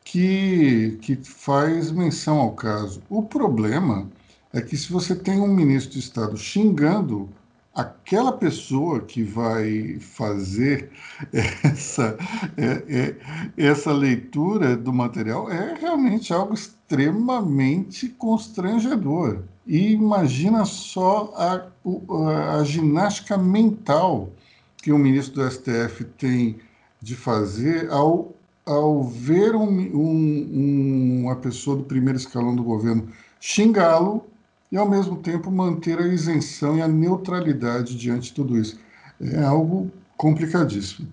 [0.07, 3.03] que, que faz menção ao caso.
[3.11, 4.09] O problema
[4.53, 7.29] é que se você tem um ministro de Estado xingando
[7.75, 10.91] aquela pessoa que vai fazer
[11.65, 12.17] essa,
[12.57, 13.17] é, é,
[13.57, 19.43] essa leitura do material é realmente algo extremamente constrangedor.
[19.67, 24.31] E imagina só a, a ginástica mental
[24.77, 26.61] que o ministro do STF tem
[27.03, 28.36] de fazer ao,
[28.67, 33.09] ao ver um, um, uma pessoa do primeiro escalão do governo
[33.41, 34.27] xingá-lo
[34.73, 38.79] e, ao mesmo tempo, manter a isenção e a neutralidade diante de tudo isso.
[39.21, 41.09] É algo complicadíssimo.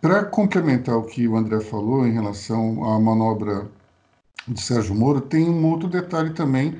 [0.00, 3.68] Para complementar o que o André falou em relação à manobra
[4.48, 6.76] de Sérgio Moro, tem um outro detalhe também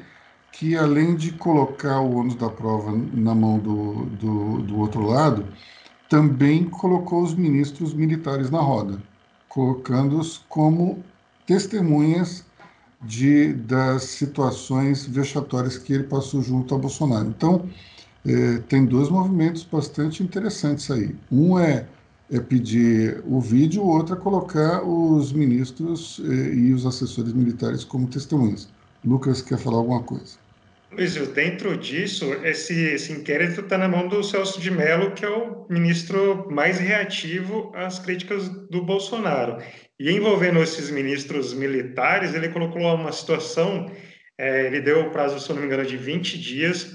[0.53, 5.45] que além de colocar o ônus da prova na mão do, do, do outro lado,
[6.09, 9.03] também colocou os ministros militares na roda,
[9.57, 11.03] colocando-os como
[11.47, 12.45] testemunhas
[13.01, 17.29] de, das situações vexatórias que ele passou junto a Bolsonaro.
[17.29, 17.67] Então,
[18.27, 21.17] é, tem dois movimentos bastante interessantes aí.
[21.33, 21.89] Um é,
[22.31, 27.83] é pedir o vídeo, o outro é colocar os ministros é, e os assessores militares
[27.83, 28.69] como testemunhas.
[29.03, 30.37] Lucas quer falar alguma coisa?
[30.93, 35.29] Luizio, dentro disso, esse, esse inquérito está na mão do Celso de Mello, que é
[35.29, 39.59] o ministro mais reativo às críticas do Bolsonaro.
[39.99, 43.91] E envolvendo esses ministros militares, ele colocou uma situação
[44.39, 46.95] É, ele deu o prazo, se não me engano, de 20 dias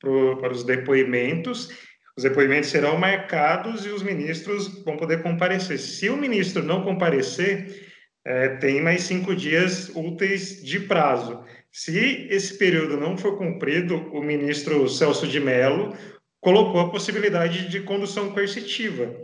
[0.00, 1.70] pro, para os depoimentos.
[2.16, 5.78] Os depoimentos serão marcados e os ministros vão poder comparecer.
[5.78, 7.88] Se o ministro não comparecer,
[8.26, 11.42] é, tem mais cinco dias úteis de prazo.
[11.72, 15.96] Se esse período não for cumprido, o ministro Celso de Mello
[16.38, 19.16] colocou a possibilidade de condução coercitiva.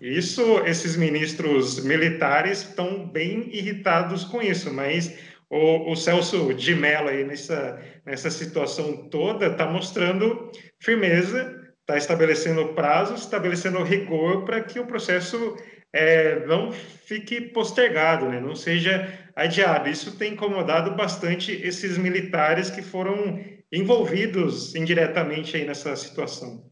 [0.00, 5.14] Isso, esses ministros militares estão bem irritados com isso, mas
[5.50, 12.72] o, o Celso de Mello aí nessa, nessa situação toda está mostrando firmeza, está estabelecendo
[12.72, 15.54] prazos, estabelecendo rigor para que o processo
[15.92, 18.40] é, não fique postergado, né?
[18.40, 19.88] não seja adiado.
[19.88, 23.40] Isso tem incomodado bastante esses militares que foram
[23.72, 26.62] envolvidos indiretamente aí nessa situação.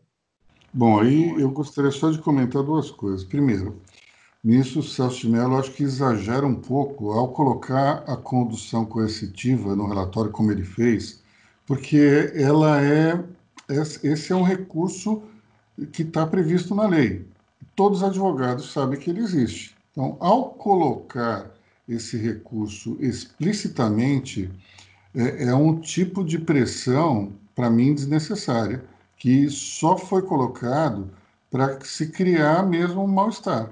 [0.73, 3.25] Bom, aí eu gostaria só de comentar duas coisas.
[3.25, 3.81] Primeiro,
[4.45, 9.75] nisso o Celso de Mello acho que exagera um pouco ao colocar a condução coercitiva
[9.75, 11.23] no relatório como ele fez,
[11.67, 13.25] porque ela é
[13.71, 15.23] esse é um recurso
[15.93, 17.27] que está previsto na lei
[17.75, 19.77] todos os advogados sabem que ele existe.
[19.93, 21.51] Então, ao colocar
[21.89, 24.51] esse recurso explicitamente,
[25.15, 28.85] é, é um tipo de pressão, para mim, desnecessária,
[29.17, 31.11] que só foi colocado
[31.51, 33.71] para se criar mesmo um mal-estar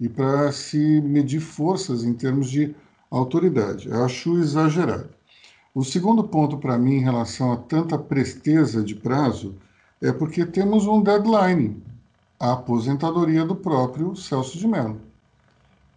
[0.00, 2.74] e para se medir forças em termos de
[3.10, 3.88] autoridade.
[3.88, 5.10] Eu acho exagerado.
[5.74, 9.54] O segundo ponto para mim em relação a tanta presteza de prazo
[10.00, 11.82] é porque temos um deadline
[12.38, 15.00] a aposentadoria do próprio Celso de Mello.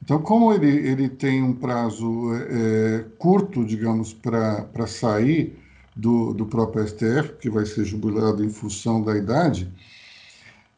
[0.03, 5.55] Então, como ele, ele tem um prazo é, curto, digamos, para sair
[5.95, 9.71] do, do próprio STF, que vai ser jubilado em função da idade,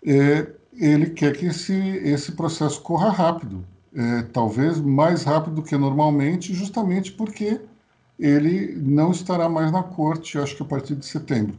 [0.05, 3.63] é, ele quer que esse, esse processo corra rápido,
[3.95, 7.61] é, talvez mais rápido do que normalmente, justamente porque
[8.19, 11.57] ele não estará mais na corte, acho que a partir de setembro.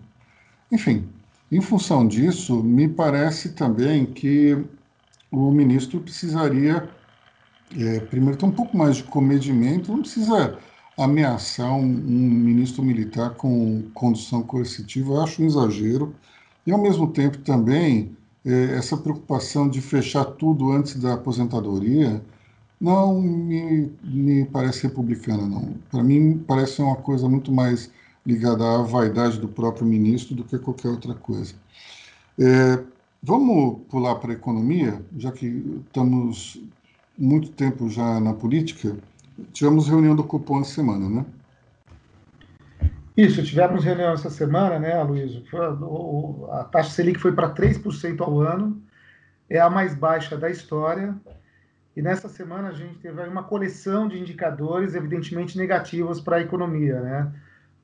[0.70, 1.08] Enfim,
[1.56, 4.58] em função disso, me parece também que
[5.30, 6.88] o ministro precisaria,
[7.78, 10.58] é, primeiro, ter um pouco mais de comedimento, não precisa
[10.98, 16.12] ameaçar um, um, ministro militar com condução coercitiva, eu acho um exagero.
[16.66, 22.20] E, ao mesmo tempo, também, é, essa preocupação de fechar tudo antes da aposentadoria
[22.80, 25.74] não me, me parece republicana, não.
[25.88, 27.90] Para mim, parece uma coisa muito mais
[28.26, 31.54] ligada à vaidade do próprio ministro do que qualquer outra coisa.
[32.38, 32.82] É,
[33.22, 35.46] vamos pular para a economia, já que
[35.86, 36.62] estamos
[37.16, 38.96] muito tempo já na política.
[39.52, 41.24] Tivemos reunião do Copom essa semana, né?
[43.16, 45.44] Isso, tivemos reunião essa semana, né, Aloysio?
[46.50, 48.82] A taxa Selic foi para 3% ao ano,
[49.48, 51.14] é a mais baixa da história.
[51.96, 57.00] E nessa semana a gente teve uma coleção de indicadores, evidentemente negativos para a economia,
[57.00, 57.32] né?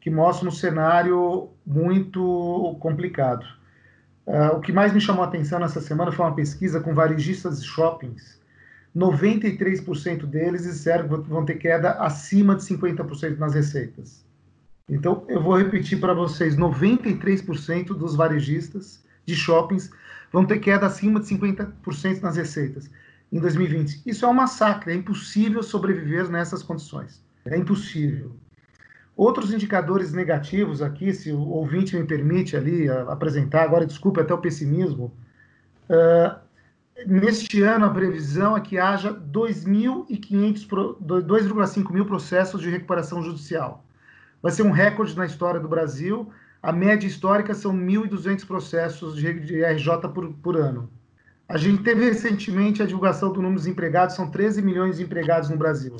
[0.00, 3.44] Que mostra um cenário muito complicado.
[4.26, 7.60] Uh, o que mais me chamou a atenção nessa semana foi uma pesquisa com varejistas
[7.60, 8.40] de shoppings.
[8.96, 14.24] 93% deles disseram que vão ter queda acima de 50% nas receitas.
[14.88, 19.90] Então, eu vou repetir para vocês: 93% dos varejistas de shoppings
[20.32, 22.90] vão ter queda acima de 50% nas receitas
[23.32, 24.02] em 2020.
[24.04, 27.22] Isso é um massacre, é impossível sobreviver nessas condições.
[27.44, 28.32] É impossível.
[29.20, 34.38] Outros indicadores negativos aqui, se o ouvinte me permite ali apresentar, agora desculpe até o
[34.38, 35.12] pessimismo,
[35.90, 36.40] uh,
[37.06, 43.84] neste ano a previsão é que haja 2,5 mil processos de recuperação judicial.
[44.42, 46.32] Vai ser um recorde na história do Brasil.
[46.62, 50.88] A média histórica são 1.200 processos de, RJ por, por ano.
[51.46, 55.50] A gente teve recentemente a divulgação do número de empregados, são 13 milhões de empregados
[55.50, 55.94] no Brasil.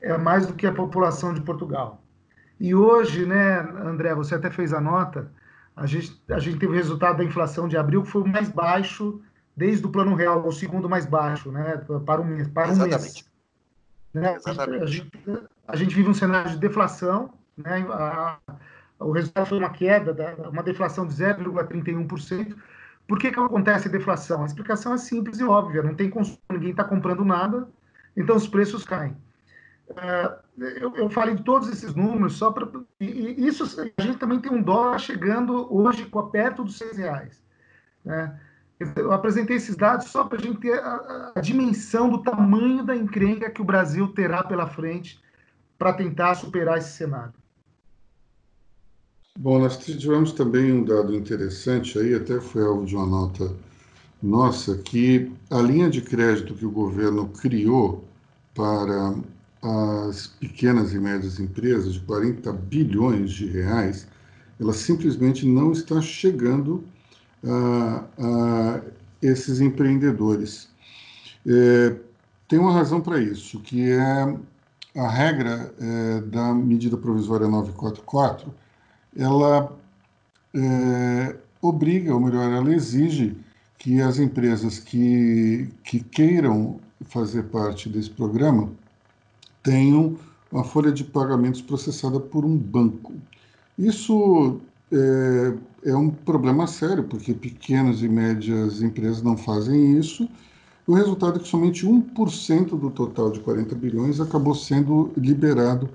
[0.00, 2.00] É mais do que a população de Portugal.
[2.64, 5.30] E hoje, né, André, você até fez a nota,
[5.76, 8.48] a gente, a gente teve o resultado da inflação de abril, que foi o mais
[8.48, 9.20] baixo
[9.54, 12.48] desde o Plano Real, o segundo mais baixo, né, para um mês.
[12.48, 13.02] Para um Exatamente.
[13.02, 13.30] mês.
[14.14, 14.34] Né?
[14.36, 14.82] Exatamente.
[14.82, 15.10] A, gente,
[15.68, 18.38] a gente vive um cenário de deflação, né, a,
[18.98, 20.16] o resultado foi uma queda,
[20.48, 22.56] uma deflação de 0,31%.
[23.06, 24.42] Por que, que acontece a deflação?
[24.42, 27.68] A explicação é simples e óbvia, não tem consumo, ninguém está comprando nada,
[28.16, 29.14] então os preços caem.
[29.90, 32.68] Uh, eu, eu falei de todos esses números só para.
[33.00, 33.64] E, isso
[33.96, 37.42] a gente também tem um dólar chegando hoje perto dos seis reais.
[38.04, 38.38] Né?
[38.96, 42.96] Eu apresentei esses dados só para a gente ter a, a, dimensão do tamanho da
[42.96, 45.22] encrenca que o Brasil terá pela frente
[45.78, 47.34] para tentar superar esse cenário.
[49.38, 53.52] Bom, nós tivemos também um dado interessante aí, até foi alvo de uma nota
[54.22, 58.04] nossa, que a linha de crédito que o governo criou
[58.54, 59.14] para
[59.64, 64.06] às pequenas e médias empresas de 40 bilhões de reais,
[64.60, 66.84] ela simplesmente não está chegando
[67.42, 68.80] a, a
[69.22, 70.68] esses empreendedores.
[71.46, 71.96] É,
[72.46, 74.36] tem uma razão para isso, que é
[74.96, 78.52] a regra é, da medida provisória 944,
[79.16, 79.76] ela
[80.54, 83.36] é, obriga, ou melhor, ela exige
[83.78, 88.70] que as empresas que, que queiram fazer parte desse programa
[89.64, 90.16] tenham
[90.52, 93.12] uma folha de pagamentos processada por um banco.
[93.76, 94.60] Isso
[94.92, 95.54] é,
[95.90, 100.28] é um problema sério, porque pequenas e médias empresas não fazem isso.
[100.86, 105.88] O resultado é que somente 1% do total de 40 bilhões acabou sendo liberado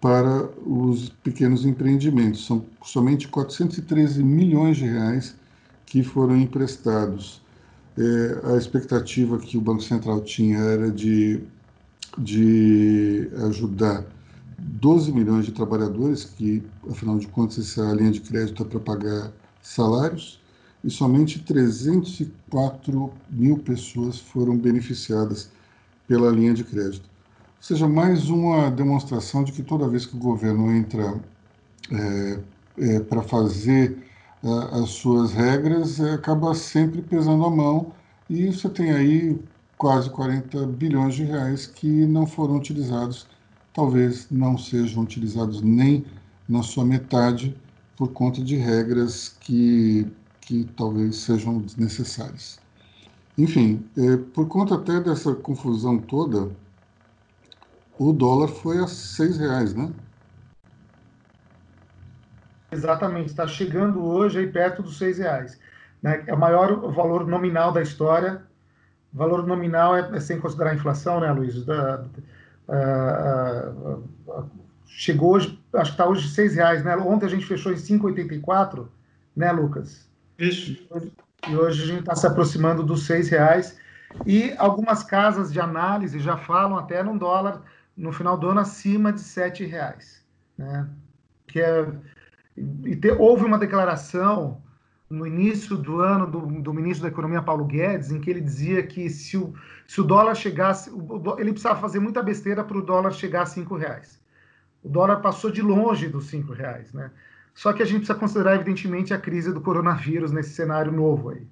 [0.00, 2.44] para os pequenos empreendimentos.
[2.44, 5.36] São somente 413 milhões de reais
[5.86, 7.40] que foram emprestados.
[7.96, 11.40] É, a expectativa que o Banco Central tinha era de,
[12.18, 14.04] de ajudar
[14.58, 19.32] 12 milhões de trabalhadores, que, afinal de contas, essa linha de crédito é para pagar
[19.60, 20.40] salários,
[20.84, 25.50] e somente 304 mil pessoas foram beneficiadas
[26.06, 27.04] pela linha de crédito.
[27.04, 31.20] Ou seja, mais uma demonstração de que toda vez que o governo entra
[31.90, 32.40] é,
[32.78, 33.96] é, para fazer
[34.42, 34.48] é,
[34.82, 37.92] as suas regras, é, acaba sempre pesando a mão,
[38.28, 39.38] e você tem aí
[39.82, 43.26] quase 40 bilhões de reais que não foram utilizados
[43.74, 46.06] talvez não sejam utilizados nem
[46.48, 47.60] na sua metade
[47.96, 50.06] por conta de regras que,
[50.40, 52.60] que talvez sejam desnecessárias.
[53.36, 56.52] Enfim, é, por conta até dessa confusão toda,
[57.98, 59.90] o dólar foi a seis reais, né?
[62.70, 65.58] Exatamente, está chegando hoje aí perto dos seis reais.
[66.00, 66.22] Né?
[66.28, 68.51] É o maior valor nominal da história.
[69.12, 71.64] O valor nominal é, é sem considerar a inflação, né, Luiz?
[71.64, 72.04] Da,
[72.68, 74.50] Uh, uh,
[74.86, 76.96] chegou hoje, acho que está hoje seis reais, né?
[76.96, 78.86] Ontem a gente fechou em 5,84,
[79.36, 80.08] né, Lucas?
[80.38, 80.88] Isso.
[81.48, 83.76] E hoje a gente está se aproximando dos seis reais.
[84.24, 87.62] E algumas casas de análise já falam até num dólar
[87.96, 90.24] no final do ano acima de sete reais,
[90.56, 90.88] né?
[91.46, 91.86] Que é
[92.56, 94.62] e te, houve uma declaração
[95.12, 98.82] no início do ano do, do, ministro da Economia, Paulo Guedes, em que ele dizia
[98.82, 99.52] que se o,
[99.86, 103.46] se o dólar chegasse, o, ele precisava fazer muita besteira para o dólar chegar a
[103.46, 104.18] cinco reais.
[104.82, 107.10] O dólar passou de longe dos cinco reais, né?
[107.54, 111.46] Só que a gente precisa considerar, evidentemente, a crise do coronavírus nesse cenário novo aí.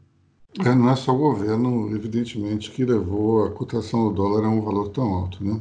[0.59, 4.63] É, não é só o governo, evidentemente, que levou a cotação do dólar a um
[4.63, 5.61] valor tão alto, né?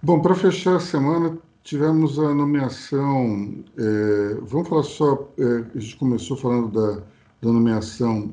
[0.00, 1.36] Bom, para fechar a semana,
[1.66, 3.64] tivemos a nomeação.
[3.76, 5.28] É, vamos falar só.
[5.36, 7.02] É, a gente começou falando da,
[7.42, 8.32] da nomeação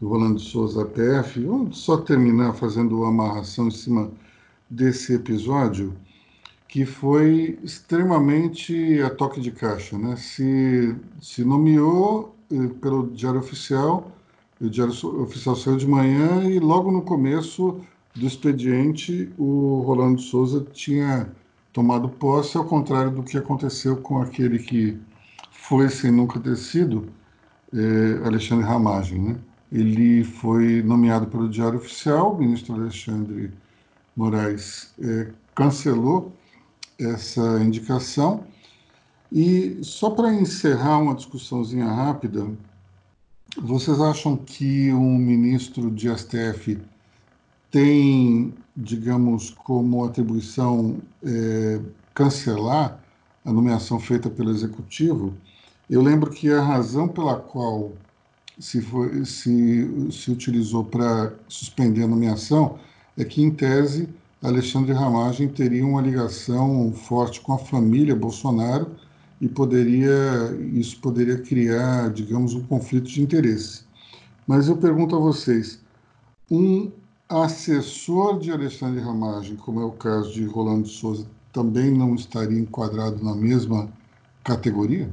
[0.00, 1.44] do Rolando Souza PF.
[1.44, 4.10] Vamos só terminar fazendo uma amarração em cima
[4.70, 5.94] desse episódio,
[6.68, 9.98] que foi extremamente a toque de caixa.
[9.98, 10.16] Né?
[10.16, 14.10] Se, se nomeou é, pelo Diário Oficial,
[14.58, 17.78] o Diário Oficial saiu de manhã e logo no começo
[18.14, 21.30] do expediente o Rolando Souza tinha
[21.72, 24.98] tomado posse, ao contrário do que aconteceu com aquele que
[25.50, 27.08] foi sem nunca ter sido,
[27.72, 29.20] é, Alexandre Ramagem.
[29.20, 29.36] Né?
[29.70, 33.52] Ele foi nomeado pelo Diário Oficial, o ministro Alexandre
[34.16, 36.32] Moraes é, cancelou
[36.98, 38.44] essa indicação.
[39.32, 42.48] E só para encerrar uma discussãozinha rápida,
[43.56, 46.78] vocês acham que um ministro de STF
[47.70, 51.80] tem digamos, como atribuição é,
[52.14, 52.98] cancelar
[53.44, 55.34] a nomeação feita pelo executivo,
[55.88, 57.92] eu lembro que a razão pela qual
[58.58, 62.78] se, foi, se, se utilizou para suspender a nomeação
[63.16, 64.08] é que, em tese,
[64.42, 68.90] Alexandre Ramagem teria uma ligação forte com a família Bolsonaro
[69.40, 73.82] e poderia isso poderia criar, digamos, um conflito de interesse.
[74.46, 75.80] Mas eu pergunto a vocês,
[76.50, 76.90] um
[77.30, 83.22] assessor de Alexandre Ramagem, como é o caso de Rolando Souza, também não estaria enquadrado
[83.24, 83.88] na mesma
[84.44, 85.08] categoria?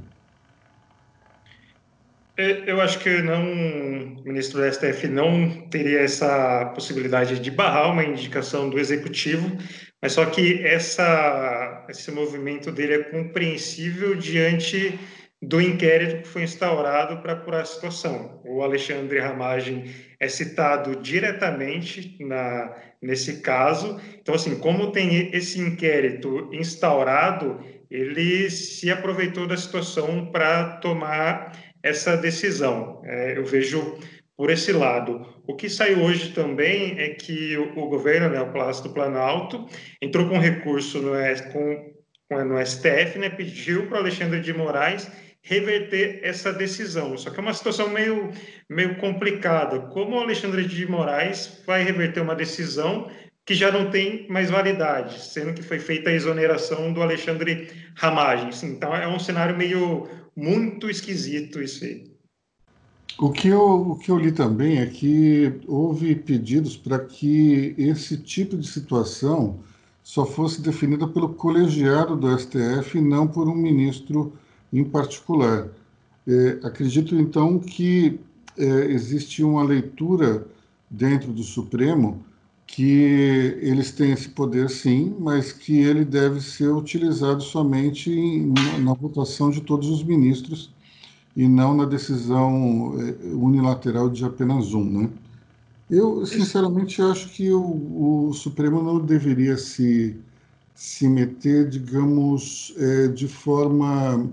[2.35, 7.91] É, eu acho que não, o ministro do STF não teria essa possibilidade de barrar
[7.91, 9.57] uma indicação do executivo,
[10.01, 14.99] mas só que essa, esse movimento dele é compreensível diante
[15.41, 18.41] do inquérito que foi instaurado para apurar a situação.
[18.43, 23.99] O Alexandre Ramagem é citado diretamente na, nesse caso.
[24.19, 27.59] Então, assim, como tem esse inquérito instaurado,
[27.89, 33.01] ele se aproveitou da situação para tomar essa decisão.
[33.05, 33.97] É, eu vejo
[34.35, 35.25] por esse lado.
[35.47, 39.67] O que saiu hoje também é que o, o governo, né, o Palácio do Planalto,
[40.01, 41.11] entrou com recurso no,
[41.51, 45.09] com, no STF, né, pediu para Alexandre de Moraes
[45.41, 47.17] reverter essa decisão.
[47.17, 48.31] Só que é uma situação meio,
[48.69, 49.79] meio complicada.
[49.79, 53.09] Como o Alexandre de Moraes vai reverter uma decisão
[53.45, 58.49] que já não tem mais validade, sendo que foi feita a exoneração do Alexandre Ramagem.
[58.69, 62.17] Então é um cenário meio muito esquisito isso aí.
[63.19, 68.17] O que, eu, o que eu li também é que houve pedidos para que esse
[68.17, 69.59] tipo de situação
[70.03, 74.33] só fosse definida pelo colegiado do STF e não por um ministro
[74.71, 75.69] em particular.
[76.27, 78.19] É, acredito então que
[78.57, 80.45] é, existe uma leitura
[80.89, 82.25] dentro do Supremo
[82.65, 88.93] que eles têm esse poder sim, mas que ele deve ser utilizado somente em, na
[88.93, 90.69] votação de todos os ministros
[91.35, 95.09] e não na decisão é, unilateral de apenas um, né?
[95.89, 100.17] Eu, sinceramente, acho que o, o Supremo não deveria se,
[100.75, 104.29] se meter, digamos, é, de forma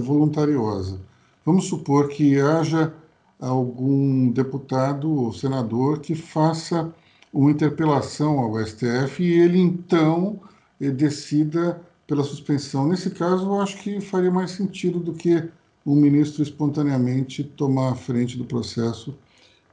[0.00, 1.00] voluntariosa.
[1.44, 2.94] Vamos supor que haja
[3.38, 6.92] algum deputado ou senador que faça
[7.32, 10.40] uma interpelação ao STF e ele então
[10.80, 12.88] eh, decida pela suspensão.
[12.88, 15.48] Nesse caso, eu acho que faria mais sentido do que
[15.84, 19.14] um ministro espontaneamente tomar a frente do processo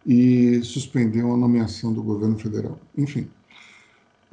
[0.05, 2.79] e suspender uma nomeação do governo federal.
[2.97, 3.29] Enfim.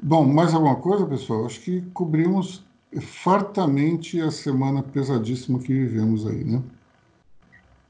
[0.00, 1.44] Bom, mais alguma coisa, pessoal?
[1.44, 2.64] Acho que cobrimos
[3.00, 6.62] fartamente a semana pesadíssima que vivemos aí, né?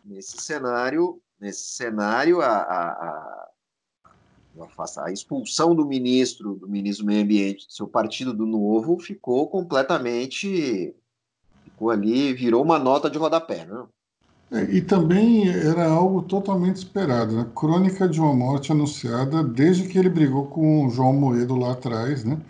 [0.05, 3.49] Nesse cenário, nesse cenário, a, a,
[4.59, 8.99] a, a expulsão do ministro, do ministro do Meio Ambiente, do seu partido do Novo,
[8.99, 10.95] ficou completamente,
[11.65, 13.85] ficou ali, virou uma nota de rodapé, né?
[14.51, 17.47] É, e também era algo totalmente esperado, né?
[17.55, 22.25] Crônica de uma morte anunciada desde que ele brigou com o João Moedo lá atrás,
[22.25, 22.41] né?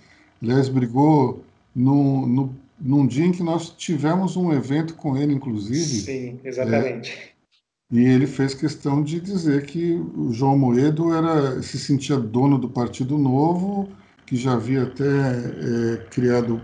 [0.40, 1.42] Aliás, brigou
[1.78, 5.78] no, no, num dia em que nós tivemos um evento com ele, inclusive.
[5.80, 7.12] Sim, exatamente.
[7.12, 12.58] É, e ele fez questão de dizer que o João Moedo era, se sentia dono
[12.58, 13.88] do Partido Novo,
[14.26, 16.60] que já havia até é, criado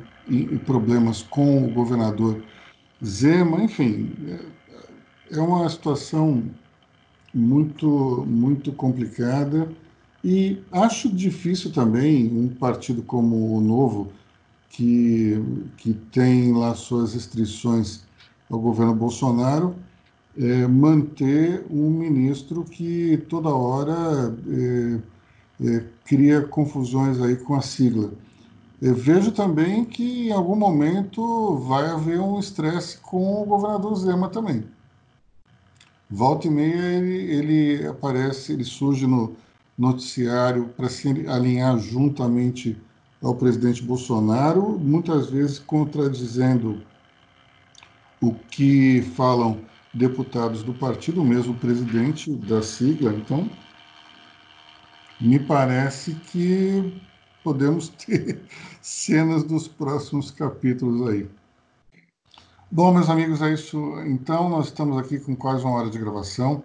[0.66, 2.42] problemas com o governador
[3.02, 4.12] Zema, enfim,
[5.30, 6.42] é, é uma situação
[7.32, 9.68] muito, muito complicada
[10.24, 14.12] e acho difícil também um partido como o Novo
[14.74, 15.40] que,
[15.76, 18.00] que tem lá suas restrições
[18.50, 19.76] ao governo Bolsonaro,
[20.36, 24.98] é, manter um ministro que toda hora é,
[25.64, 28.12] é, cria confusões aí com a sigla.
[28.82, 34.28] Eu vejo também que em algum momento vai haver um estresse com o governador Zema
[34.28, 34.64] também.
[36.10, 39.36] Volta e meia ele, ele aparece, ele surge no
[39.78, 42.76] noticiário para se alinhar juntamente
[43.24, 46.82] ao presidente Bolsonaro, muitas vezes contradizendo
[48.20, 49.60] o que falam
[49.94, 53.14] deputados do partido, mesmo presidente da sigla.
[53.14, 53.48] Então,
[55.18, 57.00] me parece que
[57.42, 58.42] podemos ter
[58.82, 61.26] cenas dos próximos capítulos aí.
[62.70, 63.78] Bom, meus amigos, é isso.
[64.06, 66.62] Então, nós estamos aqui com quase uma hora de gravação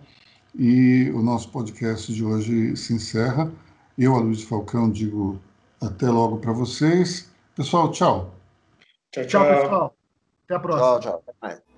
[0.53, 3.49] e o nosso podcast de hoje se encerra.
[3.97, 5.39] Eu, a Luiz Falcão, digo
[5.81, 7.31] até logo para vocês.
[7.55, 8.33] Pessoal, tchau.
[9.11, 9.27] Tchau, tchau.
[9.27, 9.95] Tchau, pessoal.
[10.45, 10.99] Até a próxima.
[10.99, 11.68] Tchau, tchau.